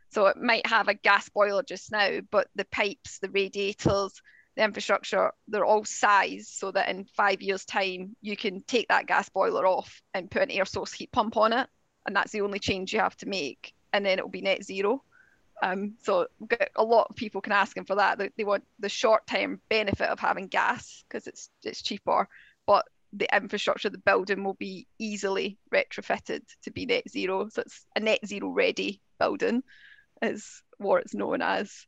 So 0.09 0.27
it 0.27 0.37
might 0.37 0.65
have 0.65 0.87
a 0.87 0.93
gas 0.93 1.27
boiler 1.29 1.63
just 1.63 1.91
now, 1.91 2.21
but 2.31 2.47
the 2.55 2.65
pipes, 2.71 3.19
the 3.19 3.29
radiators, 3.29 4.13
the 4.55 4.63
infrastructure, 4.63 5.31
they're 5.49 5.65
all 5.65 5.83
sized 5.83 6.47
so 6.47 6.71
that 6.71 6.87
in 6.87 7.05
five 7.17 7.41
years' 7.41 7.65
time 7.65 8.15
you 8.21 8.37
can 8.37 8.63
take 8.63 8.87
that 8.87 9.05
gas 9.05 9.27
boiler 9.27 9.67
off 9.67 10.01
and 10.13 10.31
put 10.31 10.43
an 10.43 10.51
air 10.51 10.65
source 10.65 10.93
heat 10.93 11.11
pump 11.11 11.35
on 11.35 11.51
it. 11.51 11.67
And 12.05 12.15
that's 12.15 12.31
the 12.31 12.41
only 12.41 12.59
change 12.59 12.93
you 12.93 13.01
have 13.01 13.17
to 13.17 13.27
make. 13.27 13.73
And 13.91 14.05
then 14.05 14.17
it'll 14.17 14.29
be 14.29 14.41
net 14.41 14.63
zero. 14.63 15.03
Um, 15.61 15.95
so 16.03 16.27
a 16.75 16.83
lot 16.83 17.07
of 17.09 17.15
people 17.15 17.41
can 17.41 17.53
ask 17.53 17.75
him 17.75 17.85
for 17.85 17.95
that. 17.95 18.17
They, 18.17 18.29
they 18.37 18.43
want 18.43 18.63
the 18.79 18.89
short-term 18.89 19.59
benefit 19.69 20.09
of 20.09 20.19
having 20.19 20.47
gas 20.47 21.03
because 21.07 21.27
it's 21.27 21.49
it's 21.63 21.81
cheaper, 21.81 22.27
but 22.65 22.85
the 23.13 23.27
infrastructure, 23.35 23.89
the 23.89 23.97
building 23.97 24.43
will 24.43 24.55
be 24.55 24.87
easily 24.99 25.57
retrofitted 25.73 26.41
to 26.63 26.71
be 26.71 26.85
net 26.85 27.09
zero. 27.09 27.47
So 27.49 27.61
it's 27.61 27.85
a 27.95 27.99
net 27.99 28.19
zero 28.25 28.49
ready 28.49 29.01
building, 29.19 29.63
is 30.21 30.61
what 30.77 31.01
it's 31.01 31.15
known 31.15 31.41
as. 31.41 31.85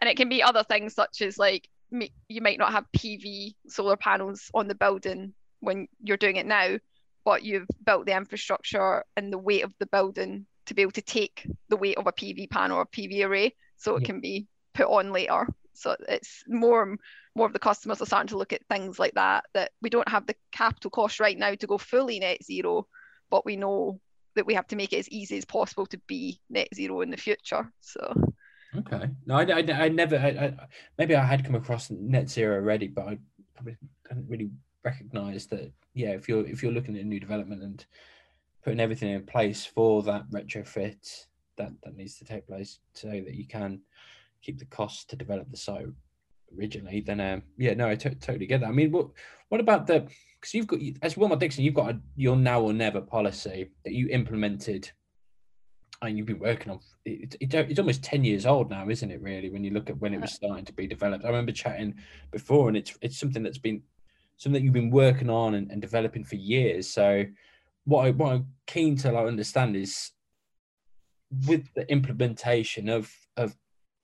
And 0.00 0.08
it 0.08 0.16
can 0.16 0.28
be 0.28 0.42
other 0.42 0.64
things 0.64 0.94
such 0.94 1.22
as 1.22 1.38
like 1.38 1.68
you 1.90 2.40
might 2.40 2.58
not 2.58 2.72
have 2.72 2.86
PV 2.96 3.54
solar 3.68 3.96
panels 3.96 4.50
on 4.54 4.66
the 4.66 4.74
building 4.74 5.34
when 5.60 5.88
you're 6.02 6.16
doing 6.16 6.36
it 6.36 6.46
now, 6.46 6.78
but 7.24 7.44
you've 7.44 7.68
built 7.84 8.06
the 8.06 8.16
infrastructure 8.16 9.04
and 9.16 9.32
the 9.32 9.38
weight 9.38 9.62
of 9.62 9.74
the 9.78 9.86
building 9.86 10.46
to 10.66 10.74
be 10.74 10.82
able 10.82 10.92
to 10.92 11.02
take 11.02 11.46
the 11.68 11.76
weight 11.76 11.98
of 11.98 12.06
a 12.06 12.12
PV 12.12 12.50
panel 12.50 12.78
or 12.78 12.82
a 12.82 12.86
PV 12.86 13.24
array 13.24 13.54
so 13.76 13.96
it 13.96 14.02
yeah. 14.02 14.06
can 14.06 14.20
be 14.20 14.46
put 14.74 14.86
on 14.86 15.12
later. 15.12 15.46
So 15.74 15.96
it's 16.08 16.44
more 16.46 16.96
more 17.34 17.46
of 17.46 17.52
the 17.52 17.58
customers 17.58 18.02
are 18.02 18.06
starting 18.06 18.28
to 18.28 18.36
look 18.36 18.52
at 18.52 18.66
things 18.68 18.98
like 18.98 19.14
that, 19.14 19.44
that 19.54 19.70
we 19.80 19.88
don't 19.88 20.08
have 20.08 20.26
the 20.26 20.36
capital 20.52 20.90
cost 20.90 21.18
right 21.18 21.38
now 21.38 21.54
to 21.54 21.66
go 21.66 21.78
fully 21.78 22.20
net 22.20 22.44
zero, 22.44 22.86
but 23.30 23.46
we 23.46 23.56
know 23.56 23.98
that 24.34 24.46
we 24.46 24.54
have 24.54 24.66
to 24.68 24.76
make 24.76 24.92
it 24.92 24.98
as 24.98 25.08
easy 25.08 25.38
as 25.38 25.44
possible 25.44 25.86
to 25.86 25.98
be 26.06 26.40
net 26.50 26.68
zero 26.74 27.00
in 27.00 27.10
the 27.10 27.16
future. 27.16 27.72
So 27.80 28.14
okay, 28.76 29.08
no, 29.26 29.36
I, 29.36 29.44
I, 29.44 29.84
I 29.84 29.88
never, 29.88 30.16
I, 30.16 30.28
I, 30.28 30.54
maybe 30.98 31.14
I 31.14 31.24
had 31.24 31.44
come 31.44 31.54
across 31.54 31.90
net 31.90 32.28
zero 32.28 32.56
already, 32.56 32.88
but 32.88 33.06
I 33.06 33.18
probably 33.54 33.76
didn't 34.08 34.28
really 34.28 34.50
recognize 34.84 35.46
that. 35.46 35.72
Yeah, 35.94 36.10
if 36.10 36.28
you're 36.28 36.46
if 36.46 36.62
you're 36.62 36.72
looking 36.72 36.96
at 36.96 37.02
a 37.02 37.06
new 37.06 37.20
development 37.20 37.62
and 37.62 37.84
putting 38.64 38.80
everything 38.80 39.10
in 39.10 39.24
place 39.24 39.64
for 39.64 40.02
that 40.02 40.28
retrofit 40.30 41.26
that 41.56 41.72
that 41.82 41.96
needs 41.96 42.16
to 42.18 42.24
take 42.24 42.46
place 42.46 42.78
so 42.94 43.08
that 43.08 43.34
you 43.34 43.46
can 43.46 43.80
keep 44.40 44.58
the 44.58 44.64
costs 44.66 45.04
to 45.04 45.16
develop 45.16 45.50
the 45.50 45.56
site 45.56 45.86
originally 46.56 47.00
then 47.00 47.20
um 47.20 47.42
yeah 47.56 47.74
no 47.74 47.88
I 47.88 47.94
t- 47.94 48.10
totally 48.10 48.46
get 48.46 48.60
that. 48.60 48.68
I 48.68 48.72
mean 48.72 48.92
what 48.92 49.08
what 49.48 49.60
about 49.60 49.86
the 49.86 50.06
because 50.40 50.54
you've 50.54 50.66
got 50.66 50.80
as 51.02 51.14
Willmott 51.14 51.38
Dixon 51.38 51.64
you've 51.64 51.74
got 51.74 51.90
a 51.90 52.00
your 52.16 52.36
now 52.36 52.60
or 52.60 52.72
never 52.72 53.00
policy 53.00 53.70
that 53.84 53.92
you 53.92 54.08
implemented 54.08 54.90
and 56.02 56.18
you've 56.18 56.26
been 56.26 56.40
working 56.40 56.72
on 56.72 56.80
it, 57.04 57.36
it, 57.40 57.54
it's 57.54 57.78
almost 57.78 58.02
10 58.02 58.24
years 58.24 58.44
old 58.44 58.70
now 58.70 58.88
isn't 58.88 59.10
it 59.10 59.22
really 59.22 59.50
when 59.50 59.64
you 59.64 59.70
look 59.70 59.88
at 59.88 59.98
when 59.98 60.12
it 60.12 60.20
was 60.20 60.32
starting 60.32 60.64
to 60.64 60.72
be 60.72 60.86
developed? 60.86 61.24
I 61.24 61.28
remember 61.28 61.52
chatting 61.52 61.94
before 62.30 62.68
and 62.68 62.76
it's 62.76 62.96
it's 63.00 63.18
something 63.18 63.42
that's 63.42 63.58
been 63.58 63.82
something 64.36 64.60
that 64.60 64.64
you've 64.64 64.74
been 64.74 64.90
working 64.90 65.30
on 65.30 65.54
and, 65.54 65.70
and 65.70 65.80
developing 65.80 66.24
for 66.24 66.34
years. 66.34 66.90
So 66.90 67.24
what 67.84 68.06
I 68.06 68.10
what 68.10 68.32
I'm 68.32 68.46
keen 68.66 68.96
to 68.98 69.12
like, 69.12 69.26
understand 69.26 69.76
is 69.76 70.10
with 71.46 71.72
the 71.74 71.90
implementation 71.90 72.88
of 72.88 73.10
of 73.36 73.56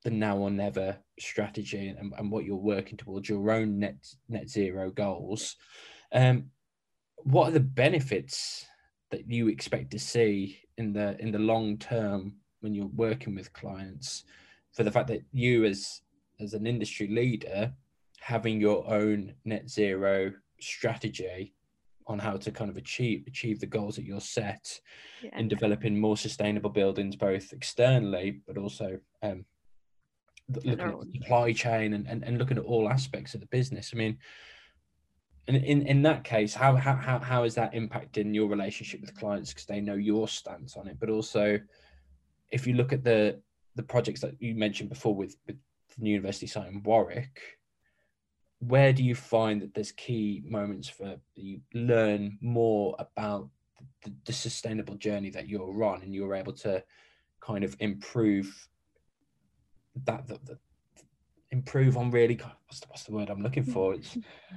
the 0.04 0.10
now 0.10 0.38
or 0.38 0.50
never 0.50 0.96
strategy 1.18 1.88
and, 1.88 2.12
and 2.16 2.30
what 2.30 2.44
you're 2.44 2.56
working 2.56 2.96
towards 2.96 3.28
your 3.28 3.50
own 3.50 3.78
net 3.78 3.96
net 4.28 4.48
zero 4.48 4.90
goals 4.90 5.56
um 6.12 6.50
what 7.24 7.48
are 7.48 7.52
the 7.52 7.60
benefits 7.60 8.66
that 9.10 9.30
you 9.30 9.48
expect 9.48 9.90
to 9.90 9.98
see 9.98 10.58
in 10.76 10.92
the 10.92 11.20
in 11.20 11.32
the 11.32 11.38
long 11.38 11.76
term 11.76 12.34
when 12.60 12.74
you're 12.74 12.86
working 12.86 13.34
with 13.34 13.52
clients 13.52 14.24
for 14.72 14.84
the 14.84 14.90
fact 14.90 15.08
that 15.08 15.22
you 15.32 15.64
as 15.64 16.00
as 16.40 16.54
an 16.54 16.66
industry 16.66 17.08
leader 17.08 17.72
having 18.20 18.60
your 18.60 18.88
own 18.88 19.34
net 19.44 19.68
zero 19.68 20.32
strategy 20.60 21.54
on 22.08 22.18
how 22.18 22.36
to 22.36 22.50
kind 22.50 22.70
of 22.70 22.76
achieve 22.76 23.24
achieve 23.26 23.60
the 23.60 23.66
goals 23.66 23.94
that 23.96 24.04
you're 24.04 24.20
set 24.20 24.80
yeah. 25.22 25.38
in 25.38 25.46
developing 25.46 26.00
more 26.00 26.16
sustainable 26.16 26.70
buildings, 26.70 27.14
both 27.16 27.52
externally 27.52 28.40
but 28.46 28.58
also 28.58 28.98
um, 29.22 29.44
looking 30.48 30.72
at 30.72 30.78
the 30.78 31.18
supply 31.20 31.52
chain 31.52 31.94
and, 31.94 32.06
and, 32.08 32.24
and 32.24 32.38
looking 32.38 32.58
at 32.58 32.64
all 32.64 32.88
aspects 32.88 33.34
of 33.34 33.40
the 33.40 33.46
business. 33.46 33.92
I 33.94 33.96
mean, 33.96 34.18
And 35.48 35.56
in, 35.56 35.86
in 35.86 36.02
that 36.02 36.24
case, 36.24 36.54
how, 36.54 36.76
how, 36.76 36.96
how, 36.96 37.18
how 37.18 37.44
is 37.44 37.54
that 37.54 37.72
impacting 37.72 38.34
your 38.34 38.48
relationship 38.48 39.00
with 39.00 39.18
clients 39.18 39.50
because 39.50 39.66
they 39.66 39.80
know 39.80 39.94
your 39.94 40.28
stance 40.28 40.76
on 40.76 40.88
it? 40.88 40.96
But 41.00 41.10
also, 41.10 41.58
if 42.50 42.66
you 42.66 42.74
look 42.74 42.92
at 42.92 43.04
the 43.04 43.40
the 43.76 43.82
projects 43.82 44.20
that 44.20 44.34
you 44.40 44.54
mentioned 44.54 44.88
before 44.88 45.14
with, 45.14 45.36
with 45.46 45.56
the 45.98 46.10
university 46.10 46.46
site 46.46 46.72
in 46.72 46.82
Warwick, 46.82 47.57
where 48.60 48.92
do 48.92 49.04
you 49.04 49.14
find 49.14 49.62
that 49.62 49.74
there's 49.74 49.92
key 49.92 50.42
moments 50.46 50.88
for 50.88 51.16
you 51.34 51.60
learn 51.74 52.38
more 52.40 52.96
about 52.98 53.48
the, 54.04 54.12
the 54.24 54.32
sustainable 54.32 54.96
journey 54.96 55.30
that 55.30 55.48
you're 55.48 55.84
on 55.84 56.02
and 56.02 56.14
you're 56.14 56.34
able 56.34 56.52
to 56.52 56.82
kind 57.40 57.62
of 57.62 57.76
improve 57.78 58.68
that 60.04 60.26
the, 60.26 60.38
the 60.44 60.58
improve 61.50 61.96
on 61.96 62.10
really 62.10 62.38
what's 62.66 62.80
the, 62.80 62.86
what's 62.88 63.04
the 63.04 63.12
word 63.12 63.30
I'm 63.30 63.42
looking 63.42 63.64
for? 63.64 63.94
It's 63.94 64.16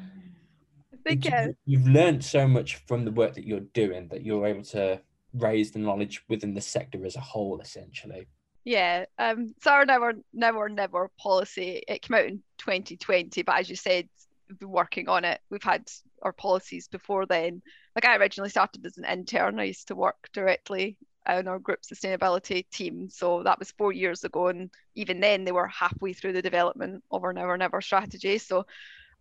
I 0.93 1.09
think 1.09 1.31
uh, 1.31 1.47
you've 1.65 1.87
learned 1.87 2.23
so 2.23 2.47
much 2.47 2.75
from 2.87 3.05
the 3.05 3.11
work 3.11 3.33
that 3.35 3.45
you're 3.45 3.61
doing 3.73 4.07
that 4.09 4.23
you're 4.23 4.45
able 4.45 4.63
to 4.65 5.01
raise 5.33 5.71
the 5.71 5.79
knowledge 5.79 6.23
within 6.29 6.53
the 6.53 6.61
sector 6.61 7.05
as 7.05 7.15
a 7.15 7.21
whole, 7.21 7.59
essentially. 7.59 8.27
Yeah, 8.63 9.06
um, 9.17 9.56
so 9.63 9.71
our 9.71 9.86
never, 9.86 10.13
never, 10.34 10.69
never 10.69 11.10
policy. 11.19 11.82
It 11.88 12.02
came 12.04 12.15
out 12.17 12.26
in 12.26 12.43
2020, 12.60 13.41
but 13.41 13.58
as 13.60 13.69
you 13.69 13.76
said, 13.76 14.08
we've 14.47 14.60
been 14.60 14.69
working 14.69 15.10
on 15.10 15.26
it. 15.26 15.41
We've 15.50 15.63
had 15.63 15.89
our 16.21 16.34
policies 16.34 16.88
before 16.88 17.26
then. 17.26 17.62
Like 17.95 18.06
I 18.06 18.15
originally 18.17 18.50
started 18.50 18.86
as 18.86 18.97
an 18.97 19.06
intern. 19.06 19.60
I 19.60 19.65
used 19.65 19.88
to 19.88 19.95
work 19.95 20.30
directly 20.34 20.97
in 21.28 21.47
our 21.47 21.60
group 21.60 21.80
sustainability 21.82 22.69
team. 22.69 23.10
So 23.10 23.43
that 23.43 23.58
was 23.58 23.71
four 23.71 23.93
years 23.93 24.24
ago. 24.24 24.47
And 24.47 24.69
even 24.95 25.19
then 25.19 25.43
they 25.43 25.52
were 25.52 25.67
halfway 25.67 26.13
through 26.13 26.34
the 26.34 26.41
development 26.41 27.04
of 27.12 27.24
our 27.24 27.34
never 27.34 27.58
never 27.58 27.82
strategy. 27.82 28.38
So 28.38 28.65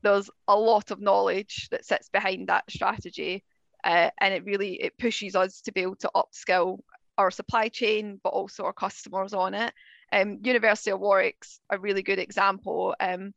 there's 0.03 0.31
a 0.49 0.57
lot 0.57 0.91
of 0.91 1.01
knowledge 1.01 1.69
that 1.71 1.85
sits 1.85 2.09
behind 2.11 2.49
that 2.49 2.71
strategy. 2.71 3.45
Uh, 3.85 4.11
and 4.21 4.35
it 4.35 4.45
really 4.45 4.75
it 4.75 4.99
pushes 4.99 5.35
us 5.35 5.63
to 5.63 5.73
be 5.73 5.81
able 5.81 5.97
to 5.97 6.11
upskill 6.15 6.81
our 7.21 7.31
supply 7.31 7.69
chain, 7.69 8.21
but 8.25 8.31
also 8.31 8.65
our 8.65 8.73
customers 8.73 9.33
on 9.35 9.55
it. 9.55 9.73
Um, 10.13 10.39
University 10.43 10.91
of 10.91 11.01
Warwick's 11.01 11.61
a 11.71 11.79
really 11.79 12.03
good 12.03 12.19
example. 12.19 12.95
Um, 12.99 13.33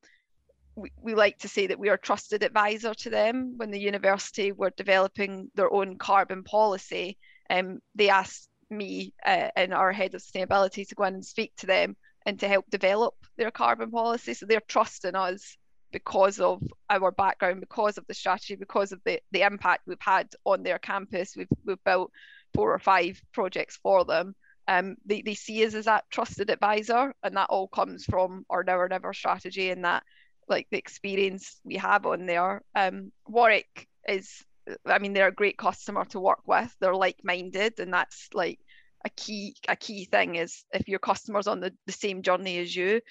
we, 0.75 0.91
we 1.01 1.13
like 1.13 1.37
to 1.39 1.47
say 1.47 1.67
that 1.67 1.79
we 1.79 1.89
are 1.89 1.95
a 1.95 2.07
trusted 2.09 2.43
advisor 2.43 2.93
to 2.93 3.09
them. 3.09 3.57
When 3.57 3.71
the 3.71 3.79
university 3.79 4.51
were 4.51 4.71
developing 4.75 5.51
their 5.55 5.71
own 5.71 5.97
carbon 5.97 6.43
policy, 6.43 7.17
um, 7.49 7.79
they 7.93 8.09
asked 8.09 8.49
me 8.69 9.13
uh, 9.25 9.49
and 9.55 9.73
our 9.73 9.91
head 9.91 10.15
of 10.15 10.21
sustainability 10.21 10.87
to 10.87 10.95
go 10.95 11.03
in 11.03 11.15
and 11.15 11.25
speak 11.25 11.51
to 11.57 11.67
them 11.67 11.95
and 12.25 12.39
to 12.39 12.47
help 12.47 12.65
develop 12.69 13.13
their 13.37 13.51
carbon 13.51 13.91
policy. 13.91 14.33
So 14.33 14.45
they're 14.45 14.61
trusting 14.67 15.15
us 15.15 15.57
because 15.91 16.39
of 16.39 16.63
our 16.89 17.11
background, 17.11 17.59
because 17.59 17.97
of 17.99 18.07
the 18.07 18.13
strategy, 18.13 18.55
because 18.55 18.91
of 18.91 18.99
the, 19.05 19.19
the 19.31 19.45
impact 19.45 19.83
we've 19.85 19.97
had 19.99 20.27
on 20.43 20.63
their 20.63 20.79
campus. 20.79 21.35
We've, 21.37 21.47
we've 21.65 21.83
built 21.85 22.11
four 22.53 22.73
or 22.73 22.79
five 22.79 23.21
projects 23.33 23.77
for 23.81 24.05
them. 24.05 24.35
Um, 24.67 24.95
they, 25.05 25.21
they 25.21 25.33
see 25.33 25.65
us 25.65 25.73
as 25.73 25.85
that 25.85 26.05
trusted 26.09 26.49
advisor, 26.49 27.13
and 27.23 27.35
that 27.35 27.49
all 27.49 27.67
comes 27.67 28.05
from 28.05 28.45
our 28.49 28.63
Never 28.63 28.87
Never 28.87 29.13
strategy 29.13 29.69
and 29.69 29.83
that 29.83 30.03
like 30.47 30.67
the 30.71 30.77
experience 30.77 31.59
we 31.63 31.75
have 31.77 32.05
on 32.05 32.25
there. 32.25 32.61
Um, 32.75 33.11
Warwick 33.27 33.87
is 34.07 34.43
I 34.85 34.99
mean, 34.99 35.13
they're 35.13 35.27
a 35.27 35.33
great 35.33 35.57
customer 35.57 36.05
to 36.05 36.19
work 36.19 36.41
with. 36.45 36.73
They're 36.79 36.95
like-minded, 36.95 37.79
and 37.79 37.93
that's 37.93 38.29
like 38.33 38.59
a 39.05 39.09
key 39.09 39.55
a 39.67 39.75
key 39.75 40.05
thing 40.05 40.35
is 40.35 40.63
if 40.73 40.87
your 40.87 40.99
customer's 40.99 41.47
on 41.47 41.59
the, 41.59 41.73
the 41.85 41.91
same 41.91 42.21
journey 42.21 42.59
as 42.59 42.75
you. 42.75 43.01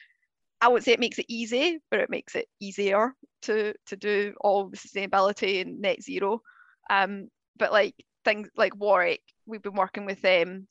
I 0.61 0.69
would 0.69 0.85
say 0.85 0.93
it 0.93 1.01
makes 1.01 1.19
it 1.19 1.27
easy, 1.29 1.81
but 1.91 2.01
it 2.01 2.09
makes 2.09 2.35
it 2.35 2.49
easier 2.61 3.15
to 3.43 3.75
to 3.87 3.97
do 3.97 4.35
all 4.41 4.69
the 4.69 4.77
sustainability 4.77 5.61
and 5.61 5.81
net 5.81 6.03
zero. 6.03 6.41
Um, 6.89 7.29
but 7.57 7.73
like 7.73 7.95
things 8.25 8.49
like 8.57 8.77
Warwick, 8.77 9.23
we've 9.47 9.63
been 9.63 9.75
working 9.75 10.05
with 10.05 10.21
them 10.23 10.67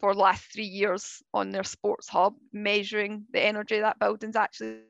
for 0.00 0.12
the 0.14 0.20
last 0.20 0.44
three 0.52 0.64
years 0.64 1.22
on 1.32 1.50
their 1.50 1.64
sports 1.64 2.08
hub, 2.08 2.34
measuring 2.52 3.24
the 3.32 3.40
energy 3.40 3.80
that 3.80 3.98
building's 3.98 4.36
actually 4.36 4.80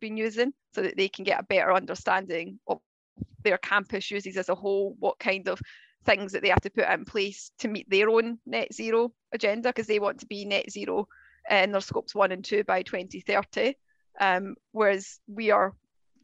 been 0.00 0.16
using 0.16 0.52
so 0.74 0.82
that 0.82 0.96
they 0.96 1.08
can 1.08 1.24
get 1.24 1.40
a 1.40 1.44
better 1.44 1.72
understanding 1.72 2.58
of 2.66 2.80
their 3.42 3.58
campus 3.58 4.10
uses 4.10 4.36
as 4.36 4.48
a 4.48 4.54
whole, 4.54 4.94
what 4.98 5.18
kind 5.18 5.48
of 5.48 5.60
things 6.04 6.32
that 6.32 6.42
they 6.42 6.48
have 6.48 6.60
to 6.60 6.70
put 6.70 6.88
in 6.88 7.04
place 7.04 7.50
to 7.58 7.68
meet 7.68 7.88
their 7.90 8.08
own 8.08 8.38
net 8.46 8.72
zero 8.72 9.12
agenda 9.32 9.70
because 9.70 9.86
they 9.86 9.98
want 9.98 10.20
to 10.20 10.26
be 10.26 10.44
net 10.44 10.70
zero 10.70 11.08
in 11.50 11.72
their 11.72 11.80
scopes 11.80 12.14
one 12.14 12.32
and 12.32 12.44
two 12.44 12.64
by 12.64 12.82
2030. 12.82 13.74
Um, 14.20 14.56
whereas 14.72 15.20
we 15.26 15.50
are 15.50 15.74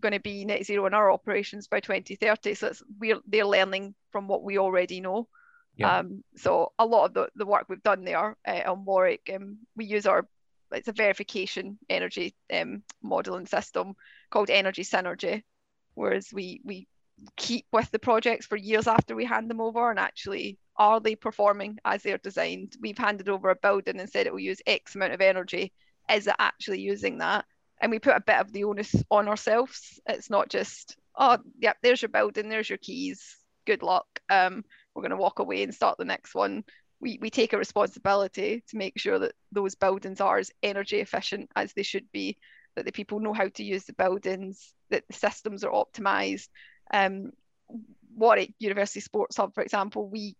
going 0.00 0.12
to 0.12 0.20
be 0.20 0.44
net 0.44 0.64
zero 0.64 0.86
in 0.86 0.94
our 0.94 1.10
operations 1.10 1.68
by 1.68 1.80
2030. 1.80 2.54
So 2.54 2.72
we're 2.98 3.20
they're 3.26 3.46
learning 3.46 3.94
from 4.10 4.28
what 4.28 4.42
we 4.42 4.58
already 4.58 5.00
know. 5.00 5.28
Yeah. 5.76 5.98
Um, 5.98 6.22
so 6.36 6.72
a 6.78 6.86
lot 6.86 7.06
of 7.06 7.14
the, 7.14 7.28
the 7.34 7.46
work 7.46 7.66
we've 7.68 7.82
done 7.82 8.04
there 8.04 8.36
uh, 8.46 8.62
on 8.66 8.84
Warwick, 8.84 9.30
um, 9.34 9.58
we 9.76 9.84
use 9.84 10.06
our 10.06 10.26
it's 10.72 10.88
a 10.88 10.92
verification 10.92 11.78
energy 11.88 12.34
um, 12.52 12.82
modeling 13.02 13.46
system 13.46 13.94
called 14.30 14.50
Energy 14.50 14.82
Synergy, 14.82 15.42
whereas 15.94 16.28
we 16.32 16.60
we 16.64 16.88
keep 17.36 17.66
with 17.72 17.90
the 17.90 17.98
projects 17.98 18.46
for 18.46 18.56
years 18.56 18.88
after 18.88 19.14
we 19.14 19.24
hand 19.24 19.48
them 19.48 19.60
over 19.60 19.88
and 19.88 20.00
actually 20.00 20.58
are 20.76 20.98
they 20.98 21.14
performing 21.14 21.78
as 21.84 22.02
they're 22.02 22.18
designed. 22.18 22.76
We've 22.80 22.98
handed 22.98 23.28
over 23.28 23.50
a 23.50 23.56
building 23.56 24.00
and 24.00 24.10
said 24.10 24.26
it 24.26 24.32
will 24.32 24.40
use 24.40 24.60
x 24.66 24.96
amount 24.96 25.12
of 25.12 25.20
energy. 25.20 25.72
Is 26.10 26.26
it 26.26 26.34
actually 26.38 26.80
using 26.80 27.18
that? 27.18 27.44
And 27.80 27.92
we 27.92 28.00
put 28.00 28.16
a 28.16 28.20
bit 28.20 28.40
of 28.40 28.52
the 28.52 28.64
onus 28.64 28.94
on 29.10 29.28
ourselves. 29.28 30.00
It's 30.06 30.30
not 30.30 30.48
just 30.48 30.96
oh 31.16 31.38
yep 31.60 31.76
there's 31.82 32.02
your 32.02 32.08
building 32.08 32.48
there's 32.48 32.68
your 32.68 32.78
keys 32.78 33.36
good 33.66 33.82
luck. 33.82 34.06
Um, 34.28 34.64
we're 34.94 35.02
going 35.02 35.10
to 35.10 35.16
walk 35.16 35.38
away 35.38 35.62
and 35.62 35.74
start 35.74 35.98
the 35.98 36.04
next 36.04 36.34
one 36.34 36.64
we, 37.00 37.18
we 37.20 37.28
take 37.28 37.52
a 37.52 37.58
responsibility 37.58 38.62
to 38.68 38.76
make 38.76 38.98
sure 38.98 39.18
that 39.18 39.32
those 39.52 39.74
buildings 39.74 40.20
are 40.20 40.38
as 40.38 40.50
energy 40.62 41.00
efficient 41.00 41.50
as 41.56 41.72
they 41.72 41.82
should 41.82 42.10
be 42.12 42.36
that 42.76 42.84
the 42.84 42.92
people 42.92 43.20
know 43.20 43.32
how 43.32 43.48
to 43.48 43.64
use 43.64 43.84
the 43.84 43.92
buildings 43.92 44.72
that 44.90 45.04
the 45.06 45.14
systems 45.14 45.64
are 45.64 45.72
optimized 45.72 46.48
um, 46.92 47.30
Warwick 48.14 48.52
University 48.58 49.00
Sports 49.00 49.36
Hub, 49.36 49.54
for 49.54 49.62
example, 49.62 50.08
we 50.08 50.36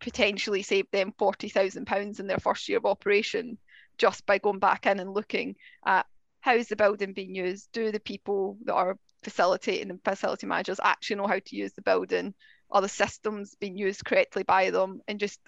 potentially 0.00 0.62
saved 0.62 0.88
them 0.92 1.12
£40,000 1.18 2.20
in 2.20 2.26
their 2.26 2.38
first 2.38 2.68
year 2.68 2.78
of 2.78 2.86
operation 2.86 3.58
just 3.98 4.26
by 4.26 4.38
going 4.38 4.58
back 4.58 4.86
in 4.86 5.00
and 5.00 5.12
looking 5.12 5.56
at 5.86 6.06
how's 6.40 6.68
the 6.68 6.76
building 6.76 7.12
being 7.12 7.34
used? 7.34 7.70
Do 7.72 7.90
the 7.90 8.00
people 8.00 8.58
that 8.64 8.74
are 8.74 8.98
facilitating 9.22 9.90
and 9.90 10.04
facility 10.04 10.46
managers 10.46 10.80
actually 10.82 11.16
know 11.16 11.26
how 11.26 11.38
to 11.38 11.56
use 11.56 11.72
the 11.72 11.82
building? 11.82 12.34
Are 12.70 12.80
the 12.80 12.88
systems 12.88 13.54
being 13.60 13.76
used 13.76 14.04
correctly 14.04 14.42
by 14.42 14.70
them? 14.70 15.00
And 15.06 15.20
just 15.20 15.40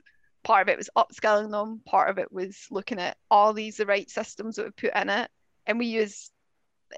part 0.44 0.62
of 0.62 0.68
it 0.68 0.78
was 0.78 0.90
upskilling 0.96 1.50
them, 1.50 1.80
part 1.84 2.10
of 2.10 2.18
it 2.18 2.32
was 2.32 2.66
looking 2.70 3.00
at 3.00 3.16
are 3.30 3.52
these 3.52 3.78
the 3.78 3.86
right 3.86 4.08
systems 4.08 4.56
that 4.56 4.66
we 4.66 4.70
put 4.88 4.96
in 4.96 5.10
it? 5.10 5.30
And 5.66 5.78
we 5.78 5.86
use 5.86 6.30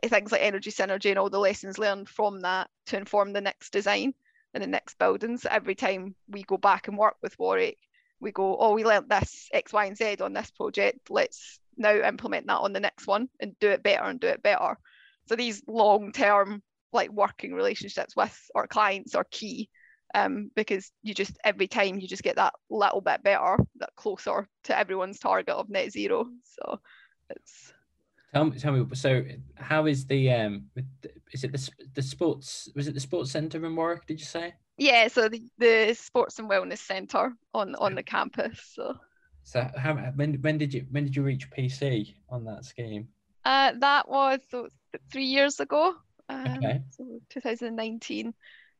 things 0.04 0.32
like 0.32 0.42
energy 0.42 0.70
synergy 0.70 1.10
and 1.10 1.18
all 1.18 1.30
the 1.30 1.38
lessons 1.38 1.78
learned 1.78 2.08
from 2.08 2.40
that 2.40 2.68
to 2.86 2.96
inform 2.96 3.32
the 3.32 3.40
next 3.40 3.72
design 3.72 4.12
and 4.54 4.62
the 4.62 4.66
next 4.66 4.98
buildings. 4.98 5.46
Every 5.48 5.74
time 5.74 6.14
we 6.28 6.42
go 6.42 6.56
back 6.56 6.88
and 6.88 6.98
work 6.98 7.16
with 7.22 7.38
Warwick, 7.38 7.78
we 8.20 8.32
go, 8.32 8.56
oh, 8.58 8.74
we 8.74 8.84
learnt 8.84 9.08
this 9.08 9.48
X, 9.52 9.72
Y, 9.72 9.86
and 9.86 9.96
Z 9.96 10.16
on 10.20 10.32
this 10.32 10.50
project. 10.50 11.10
Let's 11.10 11.60
now 11.76 11.94
implement 11.94 12.48
that 12.48 12.58
on 12.58 12.72
the 12.72 12.80
next 12.80 13.06
one 13.06 13.28
and 13.40 13.58
do 13.60 13.70
it 13.70 13.82
better 13.82 14.04
and 14.04 14.20
do 14.20 14.26
it 14.26 14.42
better. 14.42 14.76
So 15.26 15.36
these 15.36 15.62
long-term 15.66 16.62
like 16.92 17.10
working 17.10 17.54
relationships 17.54 18.16
with 18.16 18.36
our 18.54 18.66
clients 18.66 19.14
are 19.14 19.26
key 19.30 19.68
um, 20.14 20.50
because 20.54 20.90
you 21.02 21.14
just 21.14 21.38
every 21.44 21.68
time 21.68 21.98
you 21.98 22.08
just 22.08 22.22
get 22.22 22.36
that 22.36 22.54
little 22.70 23.00
bit 23.00 23.22
better, 23.22 23.58
that 23.76 23.90
closer 23.96 24.48
to 24.64 24.78
everyone's 24.78 25.18
target 25.18 25.54
of 25.54 25.68
net 25.68 25.92
zero. 25.92 26.26
So 26.44 26.80
it's 27.30 27.72
Tell 28.34 28.44
me, 28.44 28.58
tell 28.58 28.72
me. 28.72 28.86
So, 28.94 29.22
how 29.54 29.86
is 29.86 30.06
the 30.06 30.30
um? 30.32 30.66
Is 31.32 31.44
it 31.44 31.52
the 31.52 31.70
the 31.94 32.02
sports? 32.02 32.68
Was 32.74 32.86
it 32.86 32.94
the 32.94 33.00
sports 33.00 33.30
centre 33.30 33.64
in 33.64 33.74
Warwick? 33.74 34.06
Did 34.06 34.20
you 34.20 34.26
say? 34.26 34.54
Yeah, 34.76 35.08
so 35.08 35.28
the, 35.28 35.42
the 35.56 35.94
sports 35.94 36.38
and 36.38 36.48
wellness 36.48 36.78
centre 36.78 37.32
on 37.54 37.74
on 37.76 37.94
the 37.94 38.02
campus. 38.02 38.60
So. 38.74 38.94
So 39.44 39.66
how 39.78 39.94
when 40.14 40.34
when 40.42 40.58
did 40.58 40.74
you 40.74 40.86
when 40.90 41.04
did 41.04 41.16
you 41.16 41.22
reach 41.22 41.50
PC 41.50 42.16
on 42.28 42.44
that 42.44 42.66
scheme? 42.66 43.08
Uh, 43.46 43.72
that 43.78 44.06
was 44.06 44.40
so 44.50 44.68
three 45.10 45.24
years 45.24 45.58
ago. 45.58 45.94
Um, 46.28 46.58
okay. 46.58 46.82
So 46.90 47.20
2019. 47.30 48.34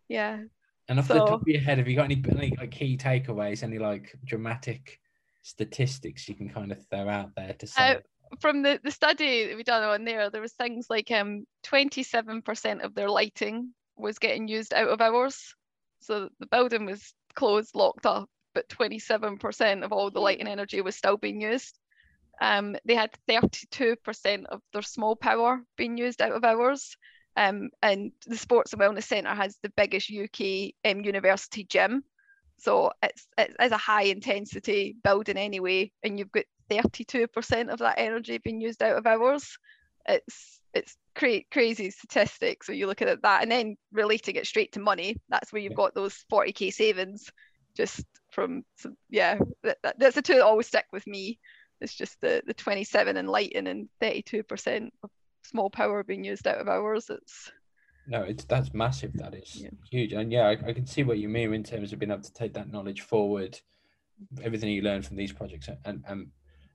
Yeah. 0.09 0.41
And 0.89 0.99
off 0.99 1.09
so, 1.09 1.15
the 1.15 1.21
top 1.21 1.43
of 1.43 1.49
your 1.49 1.61
head, 1.61 1.79
have 1.79 1.89
you 1.89 1.97
got 1.97 2.05
any 2.05 2.23
any 2.31 2.55
like 2.57 2.71
key 2.71 2.97
takeaways? 2.97 3.63
Any 3.63 3.79
like 3.79 4.15
dramatic 4.25 5.01
statistics 5.43 6.29
you 6.29 6.35
can 6.35 6.49
kind 6.49 6.73
of 6.73 6.79
throw 6.89 7.09
out 7.09 7.35
there 7.37 7.55
to 7.55 7.67
say? 7.67 7.97
Uh, 7.97 8.01
from 8.41 8.63
the, 8.63 8.81
the 8.83 8.91
study 8.91 9.55
we 9.55 9.63
done 9.63 9.83
on 9.83 10.05
there, 10.05 10.31
there 10.31 10.41
was 10.41 10.53
things 10.53 10.87
like 10.91 11.11
um 11.11 11.45
27% 11.65 12.83
of 12.83 12.95
their 12.95 13.11
lighting 13.11 13.73
was 13.97 14.19
getting 14.19 14.49
used 14.49 14.73
out 14.73 14.89
of 14.89 15.01
hours. 15.01 15.55
So 16.01 16.29
the 16.39 16.47
building 16.47 16.87
was 16.87 17.15
closed, 17.35 17.75
locked 17.75 18.07
up, 18.07 18.29
but 18.55 18.69
27% 18.69 19.85
of 19.85 19.93
all 19.93 20.11
the 20.11 20.21
lighting 20.21 20.49
energy 20.49 20.81
was 20.81 20.97
still 20.97 21.17
being 21.17 21.41
used. 21.41 21.79
Um, 22.41 22.77
they 22.85 22.95
had 22.95 23.11
32% 23.29 24.47
of 24.47 24.61
their 24.73 24.83
small 24.83 25.17
power 25.17 25.61
being 25.77 25.99
used 25.99 26.23
out 26.23 26.33
of 26.33 26.45
hours. 26.45 26.97
Um, 27.39 27.71
and 27.83 28.11
the 28.27 28.37
Sports 28.37 28.73
and 28.73 28.83
Wellness 28.83 29.05
Centre 29.05 29.33
has 29.33 29.57
the 29.63 29.71
biggest 29.77 30.11
UK 30.11 30.73
um, 30.85 31.05
university 31.05 31.63
gym. 31.63 32.03
So 32.59 32.91
it's, 33.01 33.29
it's 33.39 33.73
a 33.73 33.77
high 33.77 34.03
intensity 34.03 34.97
building 35.05 35.37
anyway, 35.37 35.93
and 36.03 36.19
you've 36.19 36.33
got 36.33 36.47
32% 36.69 37.69
of 37.69 37.79
that 37.79 37.95
energy 37.97 38.39
being 38.39 38.61
used 38.61 38.83
out 38.83 38.97
of 38.97 39.07
hours. 39.07 39.57
It's 40.07 40.61
it's 40.75 40.97
cra- 41.15 41.45
crazy 41.53 41.91
statistics. 41.91 42.67
So 42.67 42.73
you 42.73 42.89
look 42.89 43.03
at 43.03 43.23
that 43.23 43.43
and 43.43 43.51
then 43.51 43.77
relating 43.93 44.35
it 44.35 44.47
straight 44.47 44.73
to 44.73 44.81
money. 44.81 45.17
That's 45.29 45.53
where 45.53 45.63
you've 45.63 45.75
got 45.75 45.95
those 45.95 46.25
40k 46.31 46.73
savings 46.73 47.31
just 47.77 48.05
from 48.33 48.65
yeah. 49.09 49.39
That, 49.63 49.79
that, 49.85 49.99
that's 49.99 50.17
the 50.17 50.23
two 50.23 50.35
that 50.35 50.45
always 50.45 50.67
stick 50.67 50.87
with 50.93 51.07
me. 51.07 51.39
It's 51.81 51.95
just 51.95 52.21
the 52.21 52.43
the 52.47 52.55
27 52.55 53.17
and 53.17 53.29
lighting 53.29 53.69
and 53.69 53.89
32% 54.03 54.89
of 55.05 55.11
small 55.49 55.71
power 55.71 56.03
being 56.03 56.25
used 56.25 56.47
out 56.47 56.59
of 56.59 56.69
hours. 56.69 57.11
It's 57.11 57.51
no, 58.07 58.23
it's 58.23 58.45
that's 58.45 58.73
massive. 58.73 59.13
That 59.15 59.35
is 59.35 59.57
yeah. 59.57 59.71
huge, 59.91 60.13
and 60.13 60.33
yeah, 60.33 60.47
I, 60.49 60.53
I, 60.53 60.73
can 60.73 60.87
see 60.87 61.03
what 61.03 61.19
you 61.19 61.29
mean 61.29 61.53
in 61.53 61.63
terms 61.63 61.93
of 61.93 61.99
being 61.99 62.11
able 62.11 62.23
to 62.23 62.33
take 62.33 62.55
that 62.55 62.71
knowledge 62.71 63.03
forward, 63.03 63.61
everything 64.43 64.71
you 64.71 64.83
learn 64.83 65.03
from 65.03 65.17
these 65.17 65.33
projects, 65.33 65.69
and 65.85 66.05
and 66.07 66.29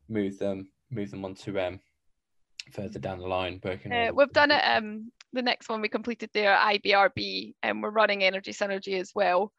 move 0.10 0.38
them 0.38 0.70
move 0.92 1.12
them 1.12 1.26
on 1.26 1.36
to 1.36 1.60
um 1.60 1.80
further 2.72 3.00
down 3.00 3.20
the 3.20 3.28
line 3.28 3.60
working 3.64 3.92
uh, 3.92 4.10
we've 4.14 4.32
done 4.32 4.52
it 4.52 4.62
um 4.62 5.12
the 5.34 5.42
next 5.42 5.70
one 5.70 5.82
we 5.82 5.90
completed 5.90 6.30
there 6.34 6.56
ibrb 6.56 7.54
and 7.64 7.82
we're 7.82 7.90
running 7.90 8.24
energy 8.24 8.52
synergy 8.52 9.00
as 9.00 9.12
well 9.14 9.52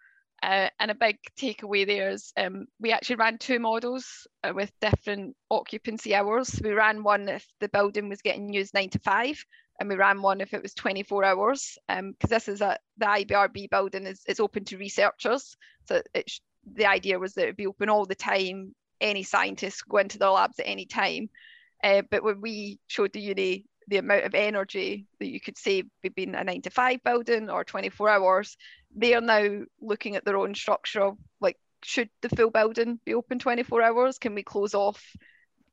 uh, 0.45 0.69
and 0.79 0.91
a 0.91 0.95
big 0.95 1.17
takeaway 1.39 1.87
there 1.87 2.11
is 2.11 2.31
um, 2.37 2.67
we 2.79 2.93
actually 2.93 3.17
ran 3.17 3.39
two 3.39 3.59
models 3.59 4.27
uh, 4.43 4.53
with 4.55 4.71
different 4.79 5.35
occupancy 5.51 6.15
hours. 6.15 6.61
We 6.63 6.73
ran 6.73 7.03
one 7.03 7.31
if 7.31 7.47
the 7.61 7.69
building 7.71 8.11
was 8.11 8.21
getting 8.21 8.53
used 8.53 8.75
nine 8.75 8.91
to 8.91 8.99
five, 8.99 9.43
and 9.81 9.89
we 9.89 9.95
ran 9.95 10.21
one 10.21 10.43
if 10.43 10.53
it 10.53 10.63
was 10.63 10.75
24 10.75 11.25
hours. 11.25 11.79
Because 11.89 11.99
um, 11.99 12.15
this 12.29 12.49
is 12.49 12.61
a 12.61 12.79
the 12.99 13.07
IBRB 13.07 13.71
building 13.71 14.05
is, 14.05 14.21
is 14.29 14.39
open 14.39 14.67
to 14.67 14.77
researchers, 14.77 15.57
so 15.89 16.03
the 16.71 16.87
idea 16.87 17.19
was 17.19 17.33
that 17.35 17.45
it 17.45 17.47
would 17.47 17.57
be 17.57 17.67
open 17.67 17.89
all 17.89 18.05
the 18.05 18.15
time. 18.15 18.75
Any 19.01 19.23
scientists 19.23 19.81
go 19.81 19.97
into 19.97 20.19
their 20.19 20.29
labs 20.29 20.59
at 20.59 20.69
any 20.69 20.85
time. 20.85 21.31
Uh, 21.83 22.03
but 22.11 22.23
when 22.23 22.43
we 22.43 22.81
showed 22.87 23.15
the 23.15 23.21
uni 23.21 23.65
the 23.89 23.99
amount 23.99 24.25
of 24.25 24.35
energy 24.35 25.07
that 25.21 25.29
you 25.29 25.41
could 25.41 25.59
save 25.59 25.87
between 26.03 26.35
a 26.35 26.45
nine 26.45 26.63
to 26.63 26.71
five 26.71 27.03
building 27.05 27.51
or 27.51 27.65
24 27.65 28.09
hours, 28.09 28.57
they 28.95 29.15
are 29.15 29.21
now 29.21 29.63
looking 29.81 30.17
at 30.17 30.25
their 30.25 30.37
own 30.37 30.55
structure 30.55 31.03
of 31.03 31.19
like, 31.41 31.57
should 31.83 32.09
the 32.23 32.29
full 32.31 32.51
building 32.51 33.01
be 33.05 33.15
open 33.15 33.39
24 33.39 33.83
hours? 33.83 34.19
Can 34.19 34.35
we 34.35 34.43
close 34.43 34.75
off 34.75 35.03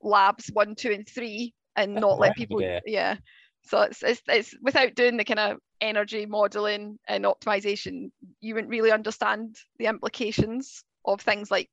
labs 0.01 0.49
one, 0.51 0.75
two, 0.75 0.91
and 0.91 1.07
three 1.07 1.53
and 1.75 1.95
not 1.95 2.19
let 2.19 2.35
people? 2.35 2.61
Yeah. 2.61 2.79
yeah. 2.85 3.15
So 3.63 3.81
it's, 3.81 4.03
it's, 4.03 4.21
it's 4.27 4.55
without 4.61 4.95
doing 4.95 5.17
the 5.17 5.23
kind 5.23 5.39
of 5.39 5.57
energy 5.79 6.25
modeling 6.25 6.97
and 7.07 7.25
optimization, 7.25 8.11
you 8.39 8.55
wouldn't 8.55 8.71
really 8.71 8.91
understand 8.91 9.55
the 9.77 9.85
implications 9.85 10.83
of 11.05 11.21
things 11.21 11.51
like 11.51 11.69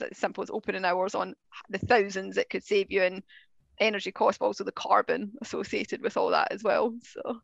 as 0.00 0.16
simple 0.16 0.42
as 0.42 0.50
opening 0.50 0.84
hours 0.84 1.14
on 1.14 1.34
the 1.68 1.78
thousands 1.78 2.36
it 2.36 2.48
could 2.48 2.64
save 2.64 2.90
you 2.90 3.02
in 3.02 3.22
energy 3.78 4.12
cost, 4.12 4.38
but 4.38 4.46
also 4.46 4.64
the 4.64 4.72
carbon 4.72 5.32
associated 5.42 6.02
with 6.02 6.16
all 6.16 6.30
that 6.30 6.52
as 6.52 6.62
well. 6.62 6.94
So, 7.02 7.40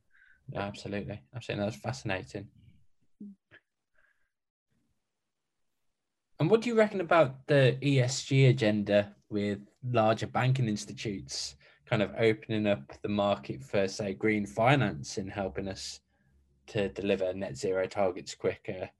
absolutely, 0.55 1.21
absolutely, 1.35 1.65
that's 1.65 1.81
fascinating. 1.81 2.49
And 6.39 6.51
what 6.51 6.61
do 6.61 6.69
you 6.69 6.77
reckon 6.77 7.01
about 7.01 7.47
the 7.47 7.79
ESG 7.81 8.51
agenda 8.51 9.15
with 9.31 9.61
larger 9.91 10.27
banking 10.27 10.69
institutes 10.69 11.57
kind 11.87 12.03
of 12.03 12.13
opening 12.19 12.67
up 12.67 12.93
the 13.03 13.09
market 13.09 13.63
for, 13.63 13.89
say, 13.89 14.13
green 14.13 14.45
finance 14.45 15.19
and 15.19 15.31
helping 15.31 15.69
us 15.69 16.01
to 16.69 16.89
deliver 16.91 17.33
net 17.33 17.57
zero 17.57 17.87
targets 17.87 18.35
quicker? 18.35 18.91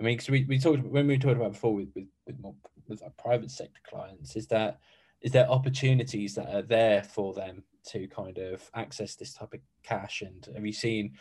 I 0.00 0.02
mean, 0.02 0.16
because 0.16 0.30
we, 0.30 0.44
we 0.44 0.58
talked 0.58 0.84
when 0.84 1.06
we 1.06 1.18
talked 1.18 1.36
about 1.36 1.52
before 1.52 1.74
with 1.74 1.88
with 1.94 2.06
with, 2.26 2.38
more, 2.40 2.54
with 2.88 3.02
our 3.02 3.12
private 3.18 3.50
sector 3.50 3.80
clients, 3.88 4.36
is 4.36 4.46
that 4.48 4.78
is 5.20 5.32
there 5.32 5.50
opportunities 5.50 6.34
that 6.34 6.54
are 6.54 6.62
there 6.62 7.02
for 7.02 7.32
them 7.32 7.64
to 7.86 8.06
kind 8.08 8.38
of 8.38 8.70
access 8.74 9.14
this 9.14 9.34
type 9.34 9.52
of 9.52 9.60
cash 9.82 10.22
and 10.22 10.48
have 10.54 10.64
you 10.64 10.72
seen 10.72 11.12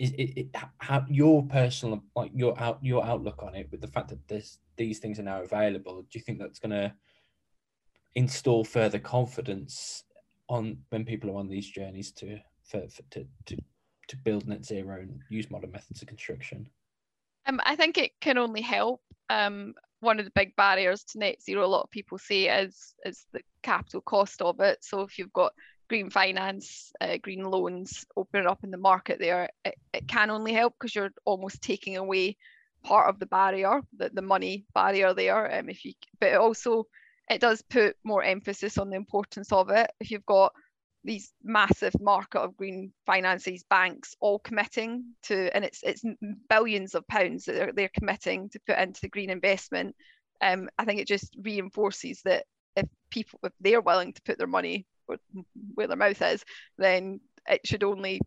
is 0.00 0.12
it, 0.12 0.32
it 0.36 0.56
how 0.78 1.04
your 1.08 1.44
personal 1.46 2.02
like 2.16 2.32
your 2.34 2.58
out 2.58 2.78
your 2.82 3.04
outlook 3.04 3.42
on 3.42 3.54
it 3.54 3.68
with 3.70 3.80
the 3.80 3.86
fact 3.86 4.08
that 4.08 4.26
this 4.28 4.58
these 4.76 4.98
things 4.98 5.18
are 5.18 5.24
now 5.24 5.42
available 5.42 6.02
do 6.02 6.18
you 6.18 6.22
think 6.22 6.38
that's 6.38 6.58
going 6.58 6.70
to 6.70 6.92
install 8.14 8.64
further 8.64 8.98
confidence 8.98 10.04
on 10.48 10.78
when 10.88 11.04
people 11.04 11.30
are 11.30 11.36
on 11.36 11.48
these 11.48 11.68
journeys 11.68 12.10
to 12.10 12.38
for, 12.64 12.88
for 12.88 13.02
to, 13.10 13.26
to 13.44 13.56
to 14.08 14.16
build 14.24 14.48
net 14.48 14.64
zero 14.64 15.00
and 15.00 15.20
use 15.28 15.50
modern 15.50 15.70
methods 15.70 16.00
of 16.02 16.08
construction 16.08 16.66
um, 17.46 17.60
I 17.64 17.76
think 17.76 17.98
it 17.98 18.12
can 18.20 18.38
only 18.38 18.60
help. 18.60 19.00
Um, 19.28 19.74
one 20.00 20.18
of 20.18 20.24
the 20.24 20.32
big 20.34 20.54
barriers 20.56 21.04
to 21.04 21.18
net 21.18 21.42
zero, 21.42 21.64
a 21.64 21.66
lot 21.66 21.82
of 21.82 21.90
people 21.90 22.18
say, 22.18 22.48
is 22.48 22.94
is 23.04 23.26
the 23.32 23.40
capital 23.62 24.00
cost 24.00 24.42
of 24.42 24.60
it. 24.60 24.78
So 24.82 25.02
if 25.02 25.18
you've 25.18 25.32
got 25.32 25.52
green 25.90 26.08
finance, 26.08 26.92
uh, 27.00 27.16
green 27.20 27.42
loans 27.42 28.06
opening 28.16 28.46
up 28.46 28.62
in 28.62 28.70
the 28.70 28.78
market 28.78 29.18
there, 29.18 29.48
it, 29.64 29.74
it 29.92 30.06
can 30.06 30.30
only 30.30 30.52
help 30.52 30.72
because 30.78 30.94
you're 30.94 31.10
almost 31.24 31.60
taking 31.60 31.96
away 31.96 32.36
part 32.84 33.08
of 33.08 33.18
the 33.18 33.26
barrier, 33.26 33.80
the, 33.98 34.08
the 34.14 34.22
money 34.22 34.64
barrier 34.72 35.12
there. 35.12 35.58
Um, 35.58 35.68
if 35.68 35.84
you, 35.84 35.92
but 36.20 36.30
it 36.30 36.36
also 36.36 36.86
it 37.28 37.40
does 37.40 37.60
put 37.62 37.96
more 38.04 38.22
emphasis 38.22 38.78
on 38.78 38.88
the 38.88 38.96
importance 38.96 39.52
of 39.52 39.68
it. 39.70 39.90
If 39.98 40.12
you've 40.12 40.26
got 40.26 40.52
these 41.02 41.32
massive 41.42 42.00
market 42.00 42.38
of 42.38 42.56
green 42.56 42.92
finances 43.04 43.64
banks 43.68 44.14
all 44.20 44.38
committing 44.38 45.04
to 45.24 45.54
and 45.56 45.64
it's 45.64 45.80
it's 45.82 46.04
billions 46.48 46.94
of 46.94 47.06
pounds 47.08 47.46
that 47.46 47.54
they're, 47.54 47.72
they're 47.72 47.90
committing 47.98 48.48
to 48.50 48.60
put 48.66 48.78
into 48.78 49.00
the 49.00 49.08
green 49.08 49.30
investment 49.30 49.96
um, 50.42 50.68
i 50.78 50.84
think 50.84 51.00
it 51.00 51.08
just 51.08 51.34
reinforces 51.42 52.20
that 52.26 52.44
if 52.76 52.86
people 53.10 53.40
if 53.44 53.52
they're 53.60 53.80
willing 53.80 54.12
to 54.12 54.20
put 54.26 54.36
their 54.36 54.46
money 54.46 54.84
where 55.74 55.86
their 55.86 55.96
mouth 55.96 56.20
is 56.22 56.44
then 56.78 57.20
it 57.48 57.66
should 57.66 57.84
only 57.84 58.20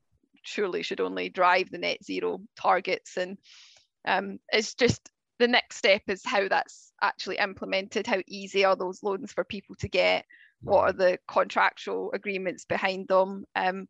surely 0.43 0.83
should 0.83 1.01
only 1.01 1.29
drive 1.29 1.71
the 1.71 1.77
net 1.77 2.03
zero 2.03 2.41
targets. 2.55 3.17
And 3.17 3.37
um, 4.05 4.39
it's 4.51 4.75
just 4.75 5.09
the 5.39 5.47
next 5.47 5.77
step 5.77 6.03
is 6.07 6.21
how 6.25 6.47
that's 6.47 6.91
actually 7.01 7.37
implemented 7.37 8.05
how 8.05 8.19
easy 8.27 8.65
are 8.65 8.75
those 8.75 9.01
loans 9.01 9.31
for 9.31 9.43
people 9.43 9.75
to 9.79 9.89
get 9.89 10.25
what 10.61 10.81
are 10.81 10.93
the 10.93 11.19
contractual 11.27 12.11
agreements 12.13 12.65
behind 12.65 13.07
them. 13.07 13.45
Um, 13.55 13.87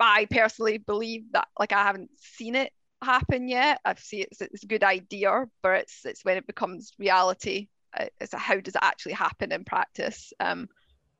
i 0.00 0.26
personally 0.28 0.76
believe 0.76 1.22
that 1.32 1.46
like 1.56 1.72
i 1.72 1.84
haven't 1.84 2.10
seen 2.18 2.56
it 2.56 2.72
happen 3.00 3.48
yet. 3.48 3.80
I 3.84 3.94
see 3.94 4.22
it's, 4.22 4.40
it's 4.40 4.64
a 4.64 4.66
good 4.66 4.82
idea 4.82 5.44
but 5.62 5.80
it's 5.80 6.04
it's 6.04 6.24
when 6.24 6.36
it 6.36 6.46
becomes 6.46 6.92
reality 6.98 7.68
uh, 7.96 8.06
it's 8.20 8.32
a, 8.32 8.38
how 8.38 8.58
does 8.58 8.74
it 8.74 8.82
actually 8.82 9.12
happen 9.12 9.52
in 9.52 9.64
practice? 9.64 10.32
Um, 10.40 10.68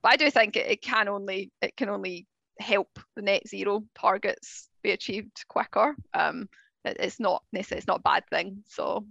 but 0.05 0.13
i 0.13 0.17
do 0.17 0.31
think 0.31 0.55
it, 0.55 0.71
it 0.71 0.83
can 0.83 1.09
only 1.09 1.51
it 1.61 1.77
can 1.77 1.89
only 1.89 2.29
help 2.61 3.01
the 3.17 3.23
net 3.23 3.43
zero 3.49 3.83
targets 3.99 4.69
be 4.83 4.93
achieved 4.93 5.45
quicker. 5.49 5.97
Um, 6.13 6.49
it, 6.85 6.97
it's 7.01 7.19
not 7.19 7.43
it's 7.53 7.87
not 7.87 7.99
a 7.99 8.03
bad 8.03 8.25
thing 8.31 8.63
so 8.69 9.07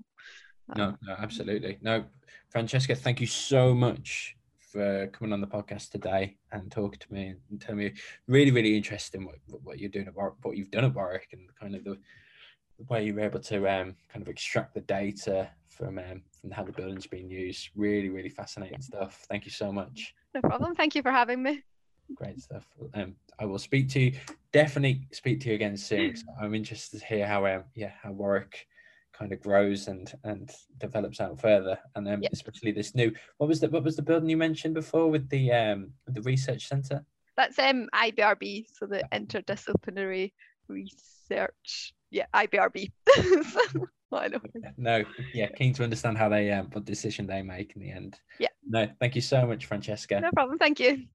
um, 0.70 0.78
no, 0.78 0.98
no 1.06 1.16
absolutely. 1.20 1.78
No 1.82 2.06
francesca 2.50 2.96
thank 2.96 3.20
you 3.20 3.28
so 3.28 3.74
much 3.74 4.38
for 4.60 5.08
coming 5.08 5.34
on 5.34 5.42
the 5.42 5.48
podcast 5.48 5.92
today 5.92 6.38
and 6.52 6.72
talking 6.72 7.00
to 7.00 7.14
me 7.14 7.36
and 7.50 7.62
telling 7.62 7.78
me 7.78 7.94
really, 8.28 8.50
really 8.50 8.76
interesting 8.76 9.26
what, 9.26 9.36
what 9.64 9.80
you're 9.80 9.90
doing 9.90 10.08
at 10.08 10.16
Warwick, 10.16 10.36
what 10.42 10.58
you've 10.58 10.72
done 10.72 10.86
at 10.86 10.96
Warwick 10.96 11.28
and 11.32 11.48
kind 11.60 11.76
of 11.76 11.84
the, 11.84 11.98
way 12.88 13.06
you 13.06 13.14
were 13.14 13.22
able 13.22 13.40
to 13.40 13.58
um, 13.68 13.96
kind 14.12 14.22
of 14.22 14.28
extract 14.28 14.74
the 14.74 14.82
data 14.82 15.50
from 15.70 15.98
um, 15.98 16.22
from 16.40 16.52
how 16.52 16.64
the 16.64 16.72
building's 16.72 17.08
being 17.08 17.30
used. 17.30 17.70
Really, 17.76 18.10
really 18.10 18.30
fascinating 18.30 18.82
stuff. 18.82 19.26
Thank 19.30 19.46
you 19.46 19.52
so 19.52 19.72
much. 19.72 20.14
No 20.34 20.42
problem. 20.42 20.76
Thank 20.76 20.96
you 20.96 21.02
for 21.02 21.12
having 21.12 21.42
me. 21.42 21.64
Great 22.16 22.42
stuff. 22.42 22.68
Um, 22.94 23.16
I 23.40 23.46
will 23.46 23.60
speak 23.60 23.90
to 23.90 24.00
you. 24.00 24.14
Definitely 24.52 25.08
speak 25.12 25.40
to 25.42 25.50
you 25.50 25.56
again 25.56 25.78
soon. 25.78 26.16
I'm 26.42 26.54
interested 26.54 27.00
to 27.00 27.06
hear 27.06 27.26
how 27.26 27.46
um, 27.46 27.64
yeah 27.76 27.92
how 28.02 28.12
Warwick 28.12 28.68
kind 29.14 29.32
of 29.32 29.40
grows 29.42 29.88
and 29.88 30.12
and 30.24 30.52
develops 30.80 31.20
out 31.20 31.40
further 31.40 31.78
and 31.96 32.06
then 32.06 32.22
yep. 32.24 32.34
especially 32.34 32.72
this 32.72 32.96
new 32.96 33.12
what 33.38 33.48
was 33.48 33.60
the 33.60 33.70
what 33.70 33.84
was 33.84 33.96
the 33.96 34.02
building 34.02 34.30
you 34.30 34.38
mentioned 34.38 34.74
before 34.74 35.10
with 35.10 35.30
the 35.30 35.52
um 35.52 35.92
the 36.08 36.22
research 36.24 36.68
center 36.68 37.06
that's 37.38 37.60
um 37.60 37.88
ibrb 37.94 38.66
so 38.74 38.88
the 38.88 39.04
interdisciplinary 39.14 40.32
research 40.68 41.94
yeah 42.14 42.26
ibrb 42.34 42.92
I 44.14 44.28
know. 44.28 44.40
no 44.78 45.04
yeah 45.34 45.48
keen 45.48 45.74
to 45.74 45.84
understand 45.84 46.20
how 46.20 46.30
they 46.30 46.52
um 46.52 46.70
what 46.72 46.86
decision 46.86 47.26
they 47.26 47.42
make 47.42 47.76
in 47.76 47.82
the 47.82 47.92
end. 47.92 48.20
Yeah. 48.40 48.50
No 48.68 48.88
thank 49.00 49.16
you 49.16 49.22
so 49.22 49.48
much 49.48 49.66
francesca. 49.66 50.20
No 50.20 50.30
problem 50.32 50.60
thank 50.60 50.80
you 50.80 51.06